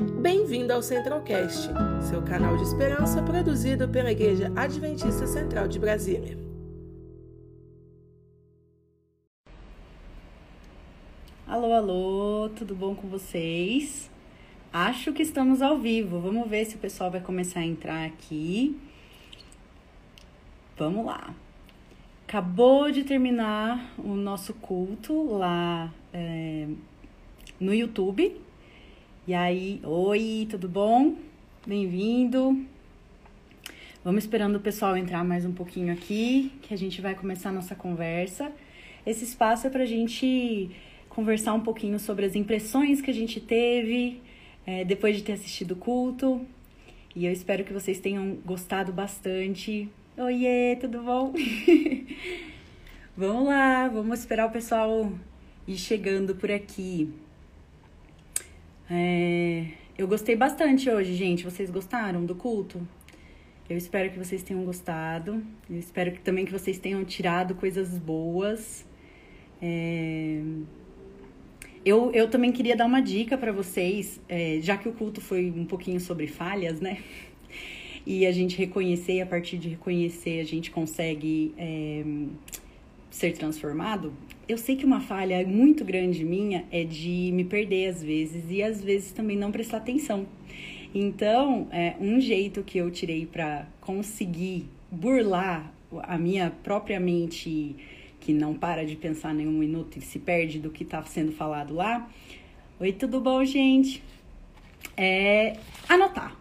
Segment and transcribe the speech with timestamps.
[0.00, 1.68] Bem-vindo ao Centralcast,
[2.08, 6.38] seu canal de esperança produzido pela Igreja Adventista Central de Brasília.
[11.46, 14.10] Alô, alô, tudo bom com vocês?
[14.72, 16.18] Acho que estamos ao vivo.
[16.18, 18.80] Vamos ver se o pessoal vai começar a entrar aqui.
[20.78, 21.34] Vamos lá.
[22.26, 26.68] Acabou de terminar o nosso culto lá é,
[27.60, 28.40] no YouTube.
[29.30, 31.14] E aí, oi, tudo bom?
[31.64, 32.66] Bem-vindo.
[34.02, 37.52] Vamos esperando o pessoal entrar mais um pouquinho aqui, que a gente vai começar a
[37.52, 38.50] nossa conversa.
[39.06, 40.72] Esse espaço é para a gente
[41.08, 44.20] conversar um pouquinho sobre as impressões que a gente teve
[44.66, 46.44] é, depois de ter assistido o culto.
[47.14, 49.88] E eu espero que vocês tenham gostado bastante.
[50.16, 51.32] Oiê, tudo bom?
[53.16, 55.12] vamos lá, vamos esperar o pessoal
[55.68, 57.14] ir chegando por aqui.
[58.92, 61.44] É, eu gostei bastante hoje, gente.
[61.44, 62.80] Vocês gostaram do culto?
[63.68, 65.40] Eu espero que vocês tenham gostado.
[65.70, 68.84] Eu espero que, também que vocês tenham tirado coisas boas.
[69.62, 70.42] É...
[71.84, 75.50] Eu, eu também queria dar uma dica para vocês, é, já que o culto foi
[75.50, 76.98] um pouquinho sobre falhas, né?
[78.04, 82.02] E a gente reconhecer, e a partir de reconhecer, a gente consegue é,
[83.10, 84.12] ser transformado.
[84.48, 88.62] Eu sei que uma falha muito grande minha é de me perder às vezes e
[88.62, 90.26] às vezes também não prestar atenção.
[90.94, 97.76] Então, é, um jeito que eu tirei para conseguir burlar a minha própria mente
[98.18, 101.74] que não para de pensar nenhum minuto e se perde do que está sendo falado
[101.74, 102.08] lá.
[102.78, 104.02] Oi, tudo bom, gente?
[104.96, 105.56] É
[105.88, 106.36] anotar.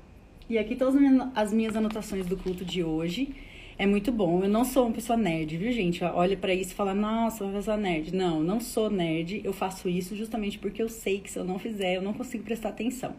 [0.49, 0.95] E aqui todas
[1.35, 3.33] as minhas anotações do culto de hoje.
[3.79, 4.43] É muito bom.
[4.43, 6.03] Eu não sou uma pessoa nerd, viu, gente?
[6.03, 8.13] Olha para isso e fala, nossa, uma pessoa nerd.
[8.13, 9.39] Não, não sou nerd.
[9.41, 12.43] Eu faço isso justamente porque eu sei que se eu não fizer, eu não consigo
[12.43, 13.15] prestar atenção.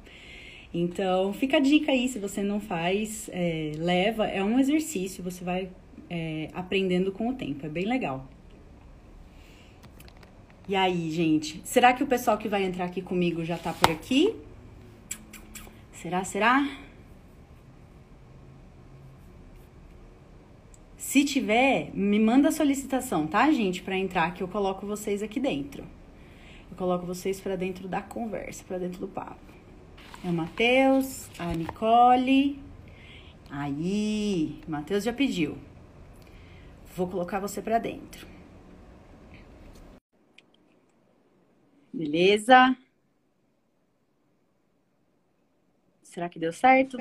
[0.72, 4.26] Então, fica a dica aí, se você não faz, é, leva.
[4.26, 5.70] É um exercício, você vai
[6.10, 7.64] é, aprendendo com o tempo.
[7.64, 8.28] É bem legal.
[10.68, 11.62] E aí, gente?
[11.64, 14.36] Será que o pessoal que vai entrar aqui comigo já tá por aqui?
[15.90, 16.68] Será, será?
[21.00, 25.40] Se tiver, me manda a solicitação, tá, gente, para entrar que eu coloco vocês aqui
[25.40, 25.82] dentro.
[26.70, 29.40] Eu coloco vocês para dentro da conversa, para dentro do papo.
[30.22, 32.62] É o Matheus, a Nicole.
[33.50, 35.56] Aí, Matheus já pediu.
[36.94, 38.26] Vou colocar você para dentro.
[41.92, 42.76] Beleza?
[46.02, 46.98] Será que deu certo?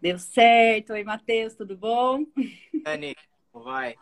[0.00, 0.92] Deu certo.
[0.92, 2.24] Oi, Matheus, tudo bom?
[2.84, 3.14] Dani,
[3.50, 3.96] como vai?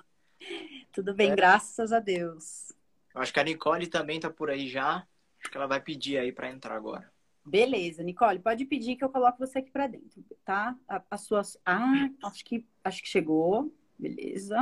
[0.92, 1.36] Tudo bem, é.
[1.36, 2.72] graças a Deus.
[3.14, 5.06] Eu acho que a Nicole também tá por aí já.
[5.40, 7.10] Acho que ela vai pedir aí para entrar agora.
[7.44, 10.76] Beleza, Nicole, pode pedir que eu coloco você aqui para dentro, tá?
[11.10, 11.56] As suas.
[11.64, 13.72] Ah, acho que acho que chegou.
[13.98, 14.58] Beleza.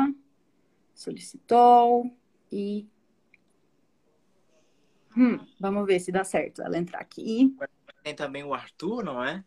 [0.94, 2.16] Solicitou
[2.52, 2.86] e
[5.16, 7.56] Hum, vamos ver se dá certo ela entrar aqui.
[8.02, 9.44] Tem também o Arthur, não é?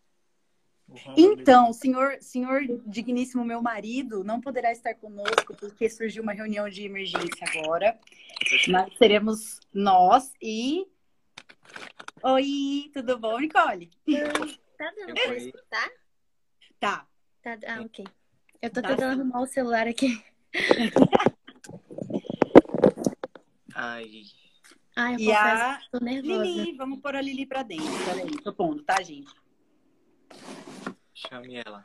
[1.16, 6.86] Então, senhor, senhor digníssimo meu marido não poderá estar conosco porque surgiu uma reunião de
[6.86, 8.00] emergência agora.
[8.68, 10.88] Mas seremos nós e.
[12.24, 13.90] Oi, tudo bom, Nicole?
[14.78, 15.90] Tá dando pra escutar?
[16.80, 17.08] Tá.
[17.42, 18.06] Tá, ah, ok.
[18.62, 20.24] Eu tô tá tentando arrumar o celular aqui.
[23.76, 24.24] Ai.
[24.96, 26.44] Ai, eu e a tô nervosa.
[26.44, 27.86] Lili, vamos pôr a Lili pra dentro.
[28.06, 29.32] Peraí, tô pondo, tá, gente?
[31.18, 31.84] Chame ela.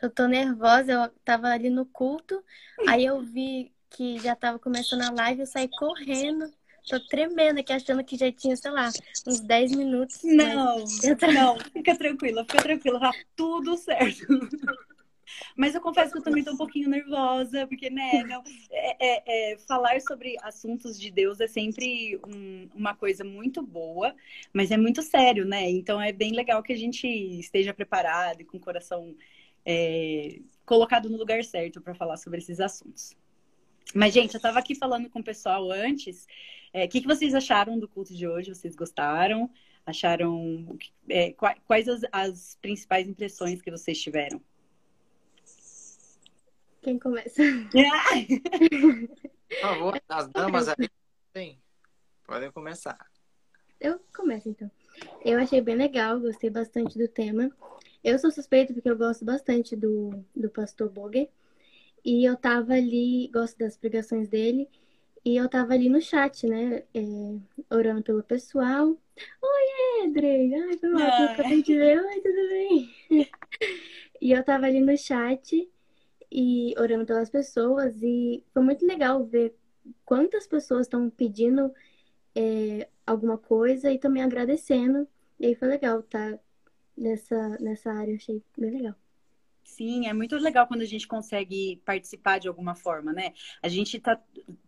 [0.00, 2.44] Eu tô nervosa, eu tava ali no culto,
[2.86, 6.52] aí eu vi que já tava começando a live, eu saí correndo.
[6.86, 8.90] Tô tremendo aqui, achando que já tinha, sei lá,
[9.26, 10.20] uns 10 minutos.
[10.22, 10.76] Não,
[11.32, 14.26] não, fica tranquila, fica tranquila, tá tudo certo.
[15.56, 19.52] Mas eu confesso que eu também tô um pouquinho nervosa, porque, né, não, é, é,
[19.52, 24.14] é, falar sobre assuntos de Deus é sempre um, uma coisa muito boa,
[24.52, 25.68] mas é muito sério, né?
[25.70, 29.14] Então é bem legal que a gente esteja preparado e com o coração
[29.64, 33.16] é, colocado no lugar certo para falar sobre esses assuntos.
[33.94, 36.24] Mas, gente, eu estava aqui falando com o pessoal antes.
[36.24, 36.28] O
[36.72, 38.54] é, que, que vocês acharam do culto de hoje?
[38.54, 39.50] Vocês gostaram?
[39.84, 40.78] Acharam.
[41.08, 41.34] É,
[41.66, 44.40] quais as, as principais impressões que vocês tiveram?
[46.80, 47.42] Quem começa?
[49.48, 50.88] Por favor, as damas aí,
[51.36, 51.58] sim,
[52.26, 52.98] podem começar.
[53.78, 54.70] Eu começo então.
[55.22, 57.50] Eu achei bem legal, gostei bastante do tema.
[58.02, 61.28] Eu sou suspeita porque eu gosto bastante do, do pastor Boger.
[62.04, 64.68] E eu tava ali, gosto das pregações dele.
[65.22, 66.84] E eu tava ali no chat, né?
[66.94, 68.96] É, orando pelo pessoal.
[69.42, 70.54] Oi, entrei.
[70.54, 71.98] Ai, foi mal, eu acabei de ver.
[71.98, 72.94] Ai, tudo bem.
[74.22, 75.66] E eu tava ali no chat
[76.30, 79.54] e orando pelas pessoas e foi muito legal ver
[80.04, 81.72] quantas pessoas estão pedindo
[82.34, 85.08] é, alguma coisa e também agradecendo.
[85.38, 86.38] E aí foi legal estar tá
[86.96, 88.94] nessa, nessa área, achei bem legal.
[89.64, 93.32] Sim, é muito legal quando a gente consegue participar de alguma forma, né?
[93.62, 94.20] A gente tá,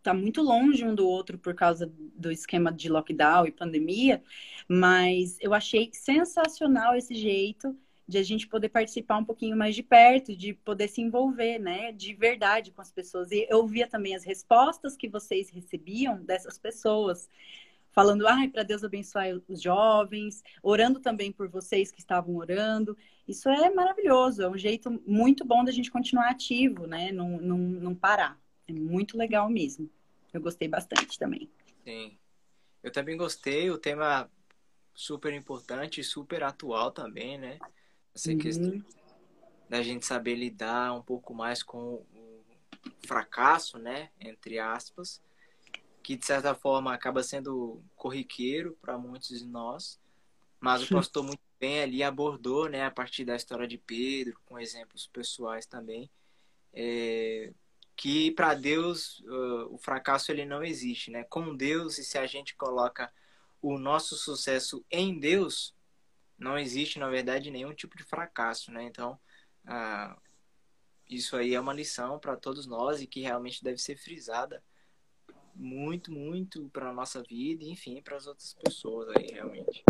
[0.03, 4.23] tá muito longe um do outro por causa do esquema de lockdown e pandemia,
[4.69, 7.77] mas eu achei sensacional esse jeito
[8.13, 11.93] de a gente poder participar um pouquinho mais de perto, de poder se envolver, né,
[11.93, 13.31] de verdade com as pessoas.
[13.31, 17.29] E eu via também as respostas que vocês recebiam dessas pessoas
[17.91, 22.97] falando, ai, para Deus abençoar os jovens, orando também por vocês que estavam orando.
[23.27, 27.13] Isso é maravilhoso, é um jeito muito bom da gente continuar ativo, né?
[27.13, 28.39] Não, não, não parar.
[28.69, 29.91] É muito legal mesmo.
[30.33, 31.51] Eu gostei bastante também.
[31.85, 32.19] Sim.
[32.83, 34.31] Eu também gostei, o tema
[34.95, 37.59] super importante super atual também, né?
[38.15, 38.39] Essa uhum.
[38.39, 38.85] questão
[39.69, 42.45] da gente saber lidar um pouco mais com o
[43.07, 44.11] fracasso, né?
[44.21, 45.21] Entre aspas
[46.03, 50.01] que de certa forma acaba sendo corriqueiro para muitos de nós,
[50.61, 54.59] mas o pastor muito bem ali abordou, né, a partir da história de Pedro, com
[54.59, 56.11] exemplos pessoais também,
[56.75, 57.53] é,
[57.95, 61.25] que para Deus uh, o fracasso ele não existe, né?
[61.25, 63.13] Com Deus e se a gente coloca
[63.61, 65.73] o nosso sucesso em Deus,
[66.43, 68.83] não existe na verdade nenhum tipo de fracasso, né?
[68.85, 69.19] Então
[69.67, 70.21] uh,
[71.09, 74.63] isso aí é uma lição para todos nós e que realmente deve ser frisada
[75.55, 79.85] muito, muito para a nossa vida e, enfim, para as outras pessoas aí, realmente.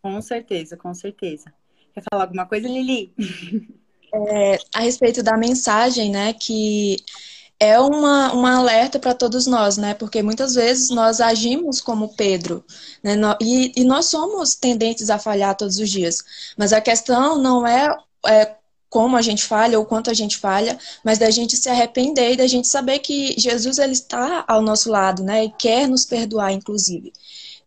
[0.00, 1.52] Com certeza, com certeza.
[1.92, 3.14] Quer falar alguma coisa, Lili?
[4.12, 6.96] É, a respeito da mensagem, né, que
[7.60, 9.92] é uma, uma alerta para todos nós, né?
[9.92, 12.64] Porque muitas vezes nós agimos como Pedro,
[13.02, 13.12] né?
[13.40, 16.24] E, e nós somos tendentes a falhar todos os dias.
[16.56, 17.94] Mas a questão não é,
[18.26, 18.56] é
[18.88, 22.36] como a gente falha ou quanto a gente falha, mas da gente se arrepender e
[22.36, 25.44] da gente saber que Jesus ele está ao nosso lado, né?
[25.44, 27.12] E quer nos perdoar, inclusive.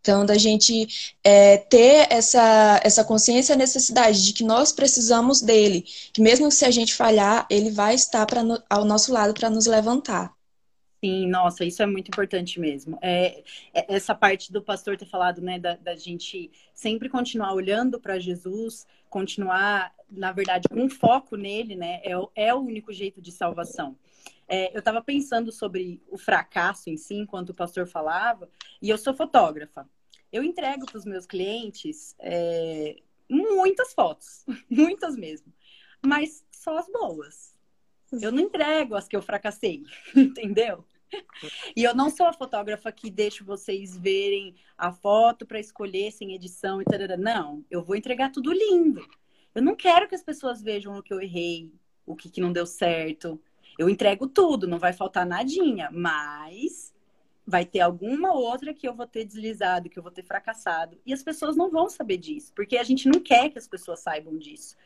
[0.04, 5.86] Então, da gente é, ter essa, essa consciência e necessidade de que nós precisamos dele,
[6.12, 9.66] que mesmo se a gente falhar, ele vai estar pra, ao nosso lado para nos
[9.66, 10.36] levantar.
[11.02, 13.00] Sim, nossa, isso é muito importante mesmo.
[13.02, 17.98] É, é, essa parte do pastor ter falado, né, da, da gente sempre continuar olhando
[17.98, 23.32] para Jesus, continuar, na verdade, com foco nele, né, é, é o único jeito de
[23.32, 23.96] salvação.
[24.48, 28.50] É, eu estava pensando sobre o fracasso em si, enquanto o pastor falava,
[28.82, 29.90] e eu sou fotógrafa.
[30.32, 32.98] Eu entrego para os meus clientes é,
[33.30, 35.54] muitas fotos, muitas mesmo,
[36.06, 37.54] mas só as boas.
[38.12, 39.84] Eu não entrego as que eu fracassei,
[40.16, 40.86] entendeu?
[41.76, 46.34] E eu não sou a fotógrafa que deixo vocês verem a foto para escolher sem
[46.34, 47.18] edição e tal.
[47.18, 49.08] Não, eu vou entregar tudo lindo.
[49.54, 51.72] Eu não quero que as pessoas vejam o que eu errei,
[52.06, 53.40] o que, que não deu certo.
[53.78, 56.94] Eu entrego tudo, não vai faltar nadinha, mas
[57.46, 60.98] vai ter alguma outra que eu vou ter deslizado, que eu vou ter fracassado.
[61.06, 64.00] E as pessoas não vão saber disso, porque a gente não quer que as pessoas
[64.00, 64.78] saibam disso.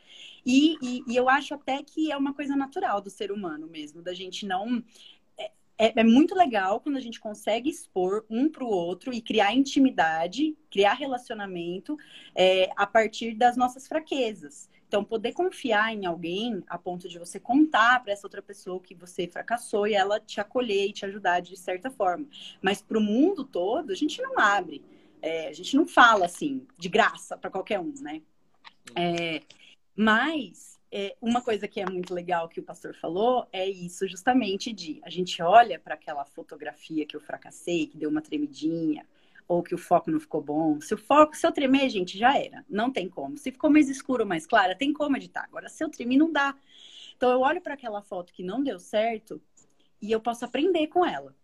[0.46, 4.02] E, e, e eu acho até que é uma coisa natural do ser humano mesmo,
[4.02, 4.84] da gente não
[5.78, 9.54] é, é, muito legal quando a gente consegue expor um para o outro e criar
[9.54, 11.96] intimidade, criar relacionamento
[12.34, 14.70] é, a partir das nossas fraquezas.
[14.88, 18.96] Então, poder confiar em alguém a ponto de você contar para essa outra pessoa que
[18.96, 22.26] você fracassou e ela te acolher e te ajudar de certa forma.
[22.62, 24.82] Mas para o mundo todo, a gente não abre.
[25.22, 28.22] É, a gente não fala assim, de graça para qualquer um, né?
[28.96, 29.42] É,
[29.94, 34.72] mas é, uma coisa que é muito legal que o pastor falou é isso justamente
[34.72, 39.06] de a gente olha para aquela fotografia que eu fracassei, que deu uma tremidinha,
[39.48, 40.80] ou que o foco não ficou bom.
[40.82, 42.66] Se o foco, se eu tremer, gente, já era.
[42.70, 43.38] Não tem como.
[43.38, 45.46] Se ficou mais escuro mais clara, tem como editar.
[45.46, 46.56] Agora, se eu tremer, não dá.
[47.16, 49.42] Então, eu olho para aquela foto que não deu certo
[50.02, 51.36] e eu posso aprender com ela.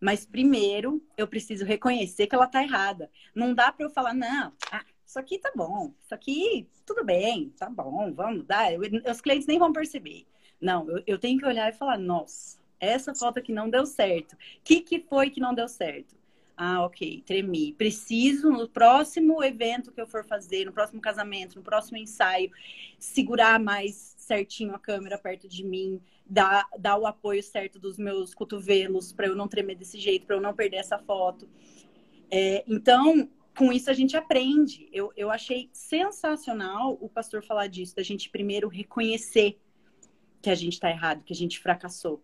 [0.00, 3.10] Mas primeiro, eu preciso reconhecer que ela tá errada.
[3.34, 7.50] Não dá para eu falar, não, ah, isso aqui tá bom, isso aqui tudo bem,
[7.58, 8.72] tá bom, vamos dar.
[9.10, 10.26] Os clientes nem vão perceber.
[10.60, 14.34] Não, eu, eu, tenho que olhar e falar, nossa, essa foto aqui não deu certo.
[14.34, 16.17] O que, que foi que não deu certo?
[16.60, 17.72] Ah, ok, tremi.
[17.74, 22.50] Preciso, no próximo evento que eu for fazer, no próximo casamento, no próximo ensaio,
[22.98, 28.34] segurar mais certinho a câmera perto de mim, dar, dar o apoio certo dos meus
[28.34, 31.48] cotovelos para eu não tremer desse jeito, para eu não perder essa foto.
[32.28, 34.88] É, então, com isso a gente aprende.
[34.92, 39.60] Eu, eu achei sensacional o pastor falar disso, da gente primeiro reconhecer
[40.42, 42.20] que a gente está errado, que a gente fracassou.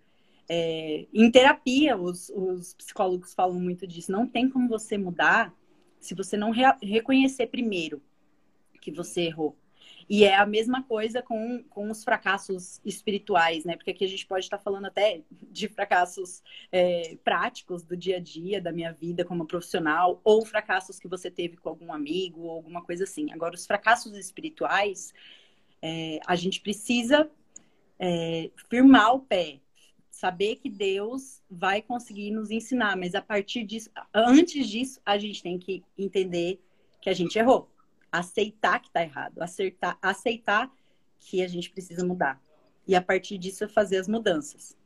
[0.49, 4.13] É, em terapia, os, os, psicólogos falam muito disso.
[4.13, 5.55] Não tem como você mudar
[5.99, 8.03] se você não re reconhecer primeiro
[8.81, 9.57] que você errou.
[10.09, 13.75] E é a mesma coisa com, com os fracassos espirituais, né?
[13.75, 18.21] Porque aqui a gente pode estar falando até de fracassos é, práticos do dia a
[18.21, 22.51] dia, da minha vida como profissional, ou fracassos que você teve com algum amigo, ou
[22.51, 23.33] alguma coisa assim.
[23.33, 25.15] Agora, os fracassos espirituais,
[25.81, 27.31] é, a gente precisa
[27.99, 29.61] é, firmar o pé,
[30.15, 35.43] saber que Deus vai conseguir nos ensinar, mas a partir disso, antes disso, a gente
[35.43, 36.61] tem que entender
[37.01, 37.69] que a gente errou
[38.15, 40.73] aceitar que está errado, acertar, aceitar
[41.19, 42.41] que a gente precisa mudar.
[42.87, 44.77] E a partir disso fazer as mudanças.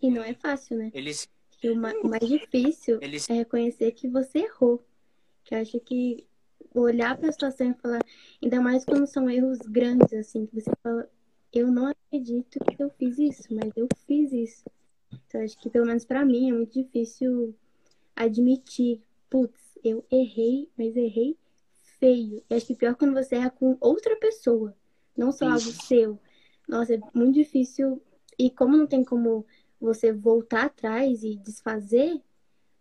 [0.00, 0.92] E não é fácil, né?
[0.94, 1.28] Eles...
[1.62, 3.28] E o mais difícil Eles...
[3.28, 4.84] é reconhecer que você errou.
[5.42, 6.26] Que eu acho que
[6.74, 8.00] olhar para a situação e falar,
[8.42, 11.08] ainda mais quando são erros grandes, assim, que você fala,
[11.54, 14.64] eu não acredito que eu fiz isso, mas eu fiz isso.
[15.26, 17.54] Então, acho que pelo menos para mim é muito difícil
[18.16, 21.36] admitir, putz, eu errei, mas errei
[21.98, 22.42] feio.
[22.50, 24.76] E acho que pior quando você erra com outra pessoa,
[25.16, 26.18] não só algo seu.
[26.68, 28.02] Nossa, é muito difícil.
[28.38, 29.46] E como não tem como
[29.80, 32.20] você voltar atrás e desfazer,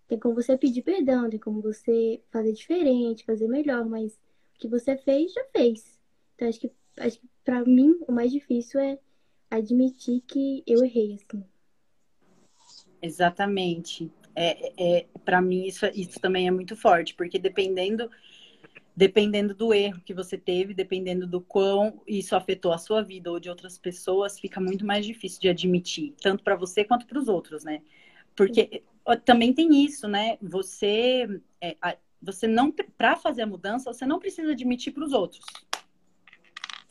[0.08, 4.68] tem como você pedir perdão, tem como você fazer diferente, fazer melhor, mas o que
[4.68, 6.00] você fez, já fez.
[6.36, 9.00] Então acho que, acho que pra mim o mais difícil é
[9.50, 11.44] admitir que eu errei, assim.
[13.02, 14.12] Exatamente.
[14.36, 18.10] É, é, para mim isso, isso também é muito forte, porque dependendo
[18.96, 23.40] dependendo do erro que você teve, dependendo do quão isso afetou a sua vida ou
[23.40, 27.28] de outras pessoas, fica muito mais difícil de admitir, tanto para você quanto para os
[27.28, 27.82] outros, né?
[28.36, 28.84] Porque
[29.26, 30.38] também tem isso, né?
[30.42, 31.76] Você, é,
[32.22, 35.44] você não, para fazer a mudança, você não precisa admitir para os outros.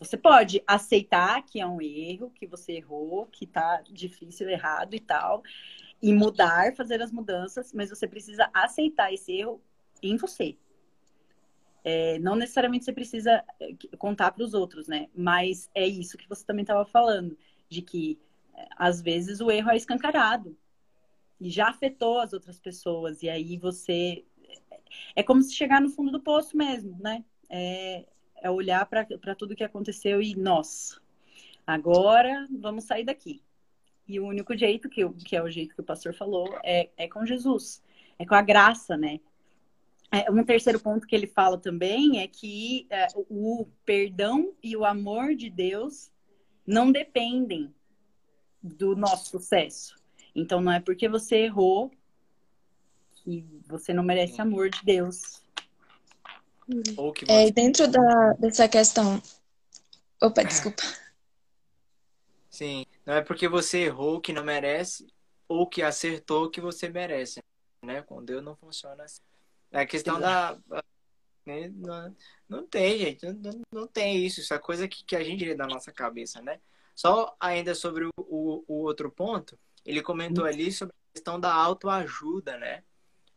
[0.04, 5.00] Você pode aceitar que é um erro, que você errou, que tá difícil, errado e
[5.00, 5.42] tal,
[6.02, 9.60] e mudar, fazer as mudanças, mas você precisa aceitar esse erro
[10.02, 10.56] em você,
[11.84, 15.08] é, não necessariamente você precisa é, contar para os outros, né?
[15.14, 17.36] Mas é isso que você também estava falando,
[17.68, 18.20] de que
[18.54, 20.56] é, às vezes o erro é escancarado
[21.40, 24.24] e já afetou as outras pessoas, e aí você.
[24.70, 24.80] É,
[25.16, 27.24] é como se chegar no fundo do poço mesmo, né?
[27.48, 28.06] É,
[28.42, 31.00] é olhar para tudo que aconteceu e, nossa,
[31.66, 33.42] agora vamos sair daqui.
[34.06, 37.08] E o único jeito, que, que é o jeito que o pastor falou, é, é
[37.08, 37.82] com Jesus.
[38.18, 39.20] É com a graça, né?
[40.10, 44.84] É, um terceiro ponto que ele fala também é que é, o perdão e o
[44.84, 46.10] amor de Deus
[46.66, 47.72] não dependem
[48.62, 49.96] do nosso sucesso.
[50.34, 51.90] Então, não é porque você errou
[53.24, 55.41] que você não merece amor de Deus.
[56.96, 57.24] Você...
[57.28, 59.22] É, dentro da, dessa questão.
[60.20, 60.82] Opa, desculpa.
[62.50, 65.06] Sim, não é porque você errou que não merece
[65.48, 67.40] ou que acertou que você merece,
[67.84, 68.02] né?
[68.02, 69.20] Com Deus não funciona assim.
[69.70, 70.58] É a questão da.
[71.44, 72.16] Né, não,
[72.48, 73.26] não tem, gente.
[73.26, 74.40] Não, não tem isso.
[74.40, 76.60] Isso é coisa que, que a gente tira da nossa cabeça, né?
[76.94, 81.52] Só ainda sobre o, o, o outro ponto, ele comentou ali sobre a questão da
[81.52, 82.84] autoajuda, né?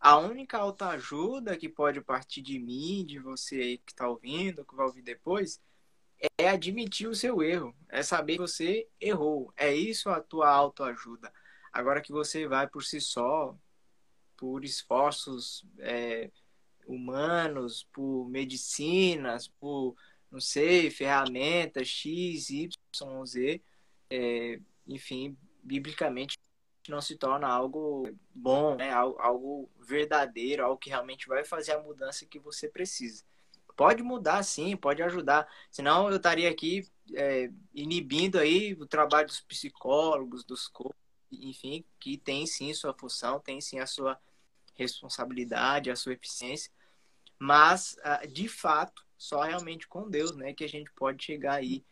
[0.06, 4.86] A única autoajuda que pode partir de mim, de você que está ouvindo, que vai
[4.86, 5.60] ouvir depois,
[6.38, 7.76] é admitir o seu erro.
[7.90, 9.52] É saber que você errou.
[9.58, 11.34] É isso a tua autoajuda.
[11.74, 13.58] Agora que você vai por si só,
[14.38, 16.30] por esforços é,
[16.86, 19.96] humanos, por medicinas, por,
[20.30, 23.60] não sei, ferramentas X, Y, Z,
[24.12, 26.35] é, enfim, biblicamente
[26.92, 28.92] não se torna algo bom, né?
[28.92, 33.24] algo, verdadeiro, algo que realmente vai fazer a mudança que você precisa.
[33.76, 35.48] Pode mudar, sim, pode ajudar.
[35.70, 40.96] Senão eu estaria aqui é, inibindo aí o trabalho dos psicólogos, dos coaches,
[41.32, 44.20] enfim, que tem sim sua função, tem sim a sua
[44.76, 46.72] responsabilidade, a sua eficiência,
[47.40, 51.84] mas ah, de fato, só realmente com Deus, né, que a gente pode chegar aí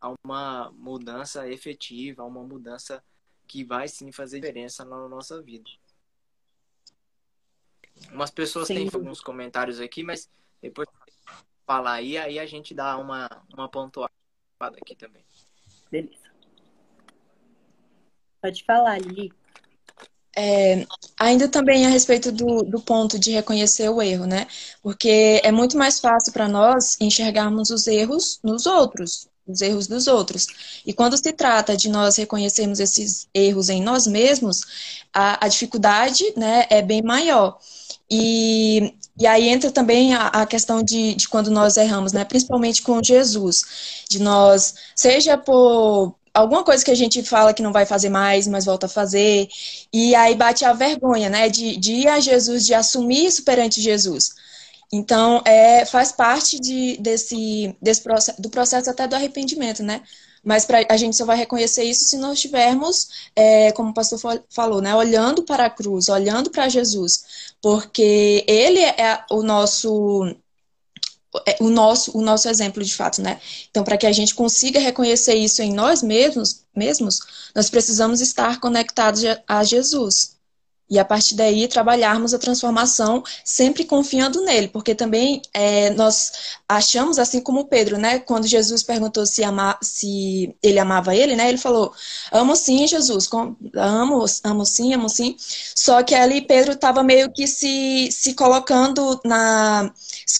[0.00, 3.04] a uma mudança efetiva, a uma mudança
[3.50, 5.68] que vai sim fazer diferença na nossa vida.
[8.12, 8.74] Umas pessoas sim.
[8.74, 10.30] têm alguns comentários aqui, mas
[10.62, 10.88] depois
[11.66, 14.12] falar aí, aí a gente dá uma, uma pontuada
[14.80, 15.24] aqui também.
[15.90, 16.30] Beleza.
[18.40, 19.32] Pode falar, Lili.
[20.36, 20.86] É,
[21.18, 24.46] ainda também a respeito do, do ponto de reconhecer o erro, né?
[24.80, 30.06] Porque é muito mais fácil para nós enxergarmos os erros nos outros, os erros dos
[30.06, 30.46] outros.
[30.86, 34.62] E quando se trata de nós reconhecermos esses erros em nós mesmos,
[35.12, 37.58] a, a dificuldade né, é bem maior.
[38.10, 42.24] E, e aí entra também a, a questão de, de quando nós erramos, né?
[42.24, 47.72] Principalmente com Jesus, de nós, seja por alguma coisa que a gente fala que não
[47.72, 49.48] vai fazer mais, mas volta a fazer.
[49.92, 51.48] E aí bate a vergonha, né?
[51.48, 54.34] De, de ir a Jesus, de assumir isso perante Jesus.
[54.92, 60.02] Então, é, faz parte de, desse, desse processo, do processo até do arrependimento, né?
[60.42, 64.18] Mas pra, a gente só vai reconhecer isso se nós estivermos, é, como o pastor
[64.48, 70.34] falou, né, olhando para a cruz, olhando para Jesus, porque ele é o nosso
[71.46, 73.40] é, o nosso o nosso exemplo de fato, né?
[73.70, 77.20] Então, para que a gente consiga reconhecer isso em nós mesmos, mesmos,
[77.54, 80.39] nós precisamos estar conectados a Jesus
[80.90, 86.32] e a partir daí trabalharmos a transformação sempre confiando nele, porque também é, nós
[86.68, 88.18] achamos assim como Pedro, né?
[88.18, 91.48] Quando Jesus perguntou se, ama, se ele amava ele, né?
[91.48, 91.92] Ele falou:
[92.32, 93.28] amo sim, Jesus,
[93.76, 95.36] amo, amo sim, amo sim.
[95.74, 99.92] Só que ali Pedro estava meio que se, se colocando na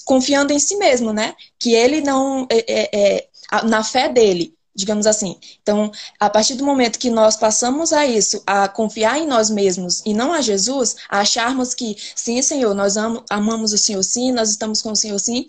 [0.04, 1.34] confiando em si mesmo, né?
[1.58, 3.28] Que ele não é, é, é
[3.64, 5.36] na fé dele digamos assim.
[5.62, 10.02] Então, a partir do momento que nós passamos a isso, a confiar em nós mesmos
[10.06, 14.32] e não a Jesus, a acharmos que, sim, Senhor, nós am amamos o Senhor sim,
[14.32, 15.46] nós estamos com o Senhor sim,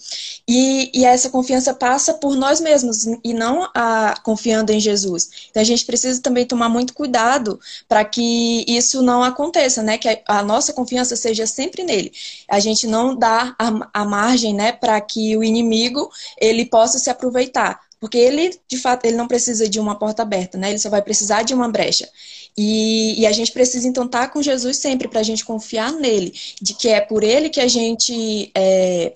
[0.48, 5.30] e, e essa confiança passa por nós mesmos e não a, confiando em Jesus.
[5.50, 9.98] Então, a gente precisa também tomar muito cuidado para que isso não aconteça, né?
[9.98, 12.12] Que a, a, nossa confiança seja sempre nele.
[12.50, 16.10] A gente não dá a, a margem, né, para que o inimigo
[16.40, 20.58] ele possa se aproveitar porque ele, de fato, ele não precisa de uma porta aberta,
[20.58, 20.72] né?
[20.72, 22.10] Ele só vai precisar de uma brecha.
[22.58, 25.92] E, e a gente precisa, então, estar tá com Jesus sempre para a gente confiar
[25.94, 29.16] nele, de que é por ele que a gente, é,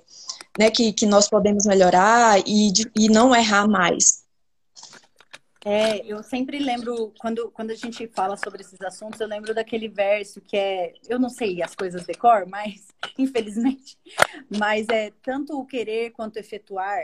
[0.60, 4.24] né, que, que nós podemos melhorar e, de, e não errar mais.
[5.66, 9.90] É, eu sempre lembro, quando, quando a gente fala sobre esses assuntos, eu lembro daquele
[9.90, 12.86] verso que é, eu não sei as coisas de cor, mas,
[13.18, 13.98] infelizmente,
[14.48, 17.00] mas é tanto o querer quanto efetuar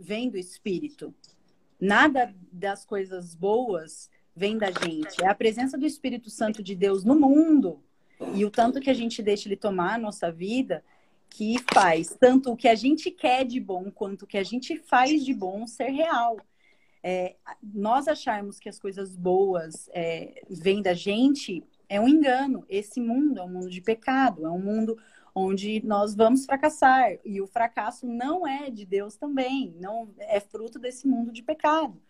[0.00, 1.14] vem do Espírito.
[1.78, 5.22] Nada das coisas boas vem da gente.
[5.22, 7.82] É a presença do Espírito Santo de Deus no mundo
[8.34, 10.84] e o tanto que a gente deixa ele tomar a nossa vida
[11.28, 14.76] que faz tanto o que a gente quer de bom quanto o que a gente
[14.76, 16.36] faz de bom ser real.
[17.02, 22.64] É, nós acharmos que as coisas boas é, vêm da gente é um engano.
[22.68, 24.98] Esse mundo é um mundo de pecado, é um mundo
[25.46, 27.18] onde nós vamos fracassar.
[27.24, 32.00] E o fracasso não é de Deus também, não é fruto desse mundo de pecado.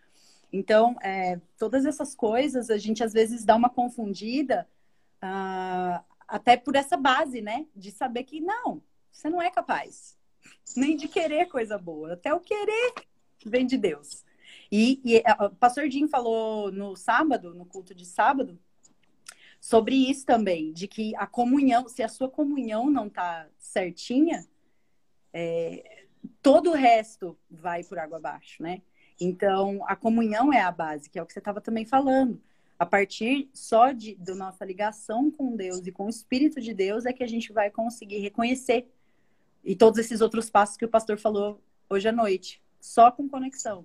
[0.53, 4.69] Então, é, todas essas coisas a gente às vezes dá uma confundida,
[5.23, 7.67] uh, até por essa base, né?
[7.75, 10.19] De saber que não, você não é capaz
[10.77, 12.95] nem de querer coisa boa, até o querer
[13.45, 14.25] vem de Deus.
[14.71, 18.59] E, e o pastor Jim falou no sábado, no culto de sábado,
[19.61, 24.47] sobre isso também, de que a comunhão, se a sua comunhão não tá certinha,
[25.33, 26.07] é,
[26.41, 28.81] todo o resto vai por água abaixo, né?
[29.21, 32.41] Então, a comunhão é a base, que é o que você estava também falando.
[32.79, 37.05] A partir só de, da nossa ligação com Deus e com o Espírito de Deus
[37.05, 38.91] é que a gente vai conseguir reconhecer.
[39.63, 42.63] E todos esses outros passos que o pastor falou hoje à noite.
[42.81, 43.85] Só com conexão.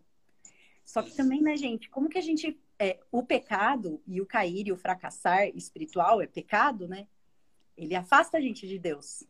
[0.85, 4.67] Só que também, né, gente, como que a gente é, o pecado e o cair
[4.67, 7.07] e o fracassar espiritual é pecado, né?
[7.77, 9.23] Ele afasta a gente de Deus.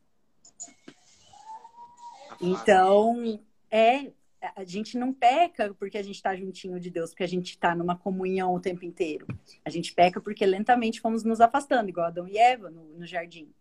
[2.42, 3.40] Então,
[3.72, 4.12] é,
[4.56, 7.76] a gente não peca porque a gente está juntinho de Deus, porque a gente está
[7.76, 9.26] numa comunhão o tempo inteiro.
[9.64, 13.52] A gente peca porque lentamente fomos nos afastando, igual Adão e Eva no, no jardim.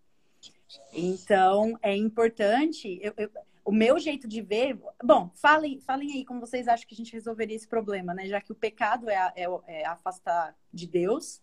[0.92, 2.98] Então, é importante.
[3.00, 3.30] Eu, eu,
[3.64, 4.78] o meu jeito de ver.
[5.02, 8.26] Bom, falem, falem aí como vocês acham que a gente resolveria esse problema, né?
[8.26, 11.40] Já que o pecado é, é, é afastar de Deus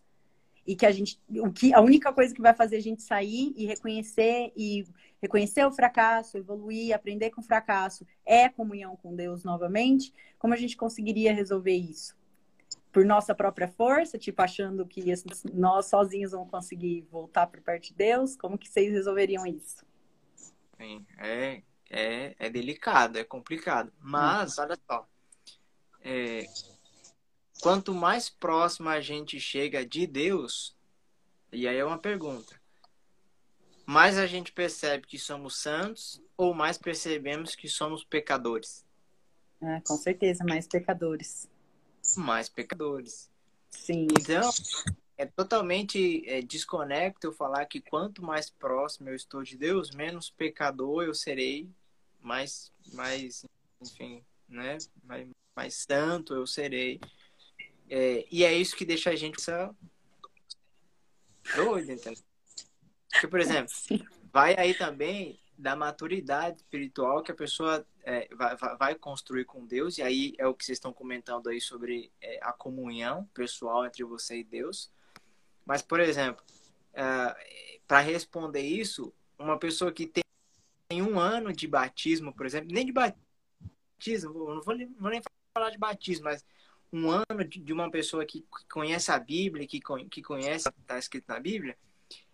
[0.64, 1.20] e que a gente.
[1.28, 4.86] O que, a única coisa que vai fazer a gente sair e reconhecer e
[5.20, 10.14] reconhecer o fracasso, evoluir, aprender com o fracasso é comunhão com Deus novamente.
[10.38, 12.16] Como a gente conseguiria resolver isso?
[12.92, 15.02] Por nossa própria força, tipo achando que
[15.52, 18.36] nós sozinhos vamos conseguir voltar para perto de Deus?
[18.36, 19.84] Como que vocês resolveriam isso?
[20.76, 23.92] Sim, é é, é delicado, é complicado.
[24.00, 25.06] Mas, olha só,
[26.00, 26.46] é,
[27.60, 30.74] quanto mais próximo a gente chega de Deus,
[31.52, 32.58] e aí é uma pergunta,
[33.84, 38.86] mais a gente percebe que somos santos ou mais percebemos que somos pecadores?
[39.60, 41.46] É, com certeza, mais pecadores.
[42.16, 43.30] Mais pecadores.
[43.68, 44.06] Sim.
[44.18, 44.50] Então,
[45.18, 50.30] é totalmente é, desconecto eu falar que quanto mais próximo eu estou de Deus, menos
[50.30, 51.70] pecador eu serei
[52.22, 53.44] mais, mais
[53.80, 54.78] enfim, né?
[55.04, 57.00] Mais, mais santo eu serei.
[57.90, 59.42] É, e é isso que deixa a gente
[61.54, 62.22] doido, entendeu?
[63.10, 63.72] Porque, por exemplo,
[64.32, 69.98] vai aí também da maturidade espiritual que a pessoa é, vai, vai, construir com Deus,
[69.98, 74.02] e aí é o que vocês estão comentando aí sobre é, a comunhão pessoal entre
[74.02, 74.90] você e Deus.
[75.64, 76.42] Mas, por exemplo,
[76.94, 80.21] é, para responder isso, uma pessoa que tem
[81.00, 85.22] um ano de batismo, por exemplo, nem de batismo, não vou, não vou nem
[85.54, 86.44] falar de batismo, mas
[86.92, 90.98] um ano de uma pessoa que conhece a Bíblia, que, que conhece o que está
[90.98, 91.76] escrito na Bíblia,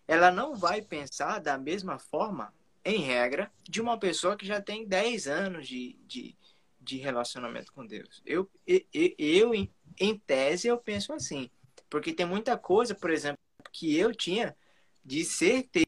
[0.06, 2.52] ela não vai pensar da mesma forma,
[2.84, 6.34] em regra, de uma pessoa que já tem 10 anos de, de,
[6.80, 8.22] de relacionamento com Deus.
[8.24, 8.80] Eu, eu,
[9.18, 11.50] eu, em tese, eu penso assim.
[11.90, 13.38] Porque tem muita coisa, por exemplo,
[13.72, 14.56] que eu tinha
[15.04, 15.86] de certeza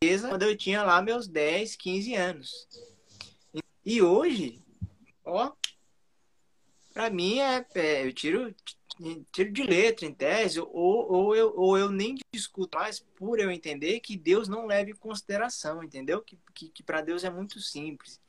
[0.00, 2.68] quando eu tinha lá meus 10, 15 anos.
[3.84, 4.62] E hoje,
[5.24, 5.52] ó,
[6.92, 8.54] para mim é, é, eu tiro
[9.30, 13.48] tiro de letra em tese ou, ou, eu, ou eu nem discuto mais por eu
[13.48, 16.20] entender que Deus não leva em consideração, entendeu?
[16.20, 18.20] Que, que, que para Deus é muito simples.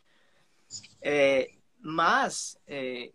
[1.01, 3.11] É, mas é,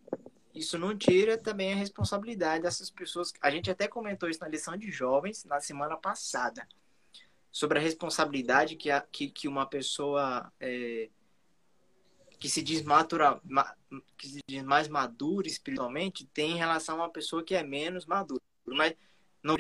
[0.53, 3.33] isso não tira também a responsabilidade dessas pessoas.
[3.41, 6.67] A gente até comentou isso na lição de jovens na semana passada
[7.55, 11.09] sobre a responsabilidade que, a, que, que uma pessoa é,
[12.37, 13.41] que se diz matura,
[14.19, 18.07] que se diz mais madura espiritualmente tem em relação a uma pessoa que é menos
[18.07, 18.41] madura.
[18.67, 18.97] Mas
[19.41, 19.55] não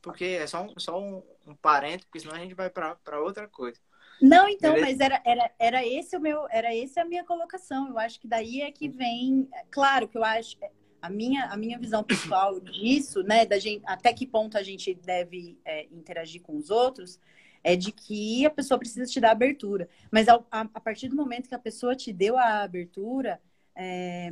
[0.00, 3.46] porque é só um, só um, um parente, porque senão a gente vai para outra
[3.46, 3.78] coisa.
[4.22, 4.90] Não, então, Beleza?
[4.90, 7.90] mas era, era, era esse o meu, era esse a minha colocação.
[7.90, 10.56] Eu acho que daí é que vem, claro que eu acho
[11.04, 14.94] a minha, a minha visão pessoal disso, né, da gente, até que ponto a gente
[14.94, 17.20] deve é, interagir com os outros,
[17.62, 19.86] é de que a pessoa precisa te dar abertura.
[20.10, 23.38] Mas a, a, a partir do momento que a pessoa te deu a abertura,
[23.76, 24.30] é,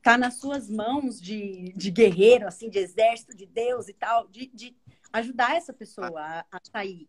[0.00, 4.46] tá nas suas mãos de, de guerreiro, assim, de exército de Deus e tal, de,
[4.54, 4.76] de
[5.12, 7.08] ajudar essa pessoa a, a sair,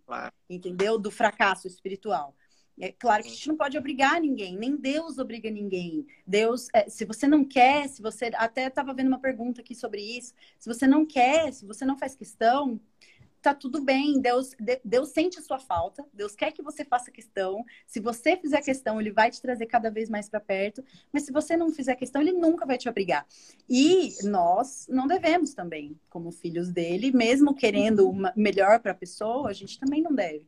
[0.50, 0.98] entendeu?
[0.98, 2.36] Do fracasso espiritual.
[2.80, 6.06] É claro que a gente não pode obrigar ninguém, nem Deus obriga ninguém.
[6.26, 10.02] Deus, é, se você não quer, se você até estava vendo uma pergunta aqui sobre
[10.02, 12.80] isso, se você não quer, se você não faz questão,
[13.42, 14.20] tá tudo bem.
[14.20, 16.06] Deus, Deus sente a sua falta.
[16.13, 17.63] Deus quer que você faça questão.
[17.86, 20.84] Se você fizer questão, ele vai te trazer cada vez mais para perto.
[21.12, 23.26] Mas se você não fizer questão, ele nunca vai te obrigar.
[23.70, 29.50] E nós não devemos também, como filhos dele, mesmo querendo uma melhor para a pessoa,
[29.50, 30.46] a gente também não deve.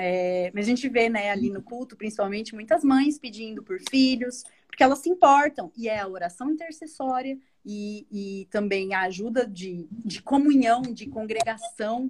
[0.00, 4.44] É, mas a gente vê, né, ali no culto, principalmente, muitas mães pedindo por filhos,
[4.68, 5.72] porque elas se importam.
[5.76, 12.08] E é a oração intercessória e, e também a ajuda de, de comunhão, de congregação.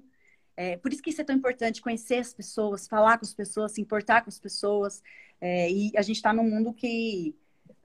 [0.55, 3.73] É, por isso que isso é tão importante, conhecer as pessoas, falar com as pessoas,
[3.73, 5.03] se importar com as pessoas.
[5.41, 7.35] É, e a gente está num mundo que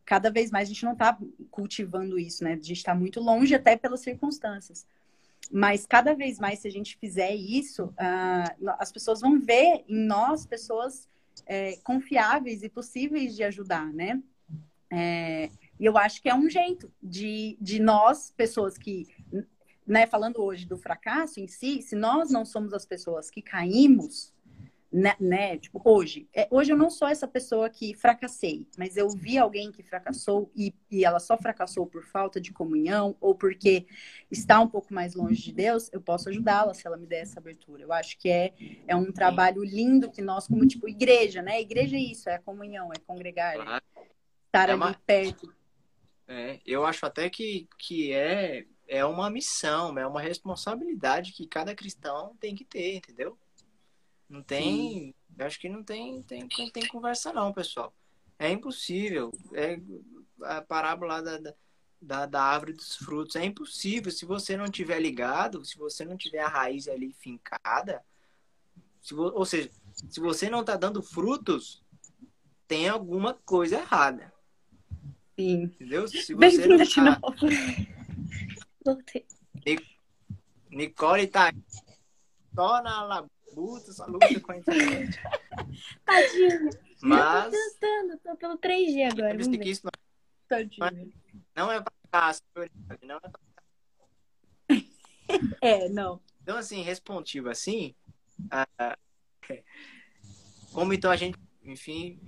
[0.04, 1.18] cada vez mais a gente não está
[1.50, 2.54] cultivando isso, né?
[2.54, 4.86] A gente está muito longe até pelas circunstâncias.
[5.52, 10.06] Mas cada vez mais, se a gente fizer isso, uh, as pessoas vão ver em
[10.06, 11.08] nós pessoas
[11.46, 14.22] é, confiáveis e possíveis de ajudar, né?
[14.92, 19.08] É, e eu acho que é um jeito de, de nós, pessoas que,
[19.86, 24.33] né, falando hoje do fracasso em si, se nós não somos as pessoas que caímos,
[24.94, 29.10] né, né, tipo, hoje, é, hoje eu não sou essa pessoa que fracassei, mas eu
[29.10, 33.88] vi alguém que fracassou e, e ela só fracassou por falta de comunhão ou porque
[34.30, 37.40] está um pouco mais longe de Deus, eu posso ajudá-la se ela me der essa
[37.40, 37.82] abertura.
[37.82, 38.54] Eu acho que é,
[38.88, 41.60] é um trabalho lindo que nós, como tipo igreja, né?
[41.60, 43.82] Igreja é isso, é a comunhão, é congregar, é
[44.46, 44.90] estar é uma...
[44.90, 45.52] ali perto.
[46.28, 51.74] É, eu acho até que, que é, é uma missão, é uma responsabilidade que cada
[51.74, 53.36] cristão tem que ter, entendeu?
[54.34, 55.14] Não tem.
[55.38, 57.94] Eu acho que não tem, tem, tem, conversa, não, pessoal.
[58.40, 59.32] É impossível.
[59.54, 59.80] É
[60.42, 61.54] a parábola da,
[62.02, 63.36] da, da árvore dos frutos.
[63.36, 64.12] É impossível.
[64.12, 68.04] Se você não tiver ligado, se você não tiver a raiz ali fincada,
[69.04, 69.70] se vo, ou seja,
[70.10, 71.84] se você não está dando frutos,
[72.68, 74.34] tem alguma coisa errada.
[75.40, 75.66] Sim.
[75.66, 76.08] Entendeu?
[76.08, 77.22] Se você não tá...
[78.84, 79.28] Voltei.
[80.72, 81.54] Nicole tá
[82.56, 85.20] só na labuta, só luta com a internet.
[86.06, 86.70] Tadinha.
[87.02, 87.46] Mas...
[87.46, 89.42] Eu tô tentando, tô pelo 3G agora.
[89.42, 89.92] Eu que isso não...
[90.48, 91.12] Tadinha.
[91.56, 92.44] Não é fácil,
[93.02, 93.22] não é
[95.62, 96.22] É, não.
[96.42, 97.96] Então, assim, responsivo assim,
[98.52, 98.98] ah,
[100.74, 102.20] como então a gente enfim,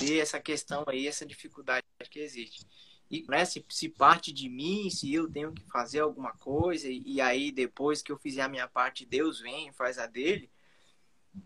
[0.00, 2.66] ver essa questão aí, essa dificuldade que existe.
[3.14, 7.02] E né, se, se, parte de mim, se eu tenho que fazer alguma coisa, e,
[7.06, 10.50] e, aí depois que eu fizer a minha parte, Deus vem e faz a dele,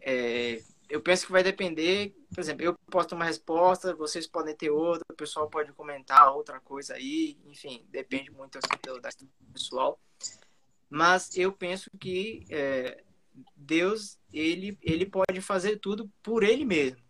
[0.00, 4.56] é, eu penso que vai depender, por exemplo, eu posso ter uma resposta, vocês podem
[4.56, 10.00] ter outra, o pessoal pode comentar outra coisa aí, enfim, depende muito do, do pessoal.
[10.88, 13.02] Mas eu penso que é,
[13.54, 17.02] Deus, ele, ele pode fazer tudo por ele mesmo.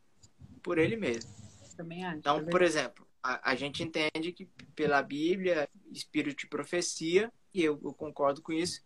[0.62, 1.30] Por ele mesmo.
[1.76, 2.18] Também acho.
[2.18, 3.07] Então, por exemplo,
[3.42, 8.82] a, gente entende que pela Bíblia, espírito de profecia, e eu, eu concordo com isso,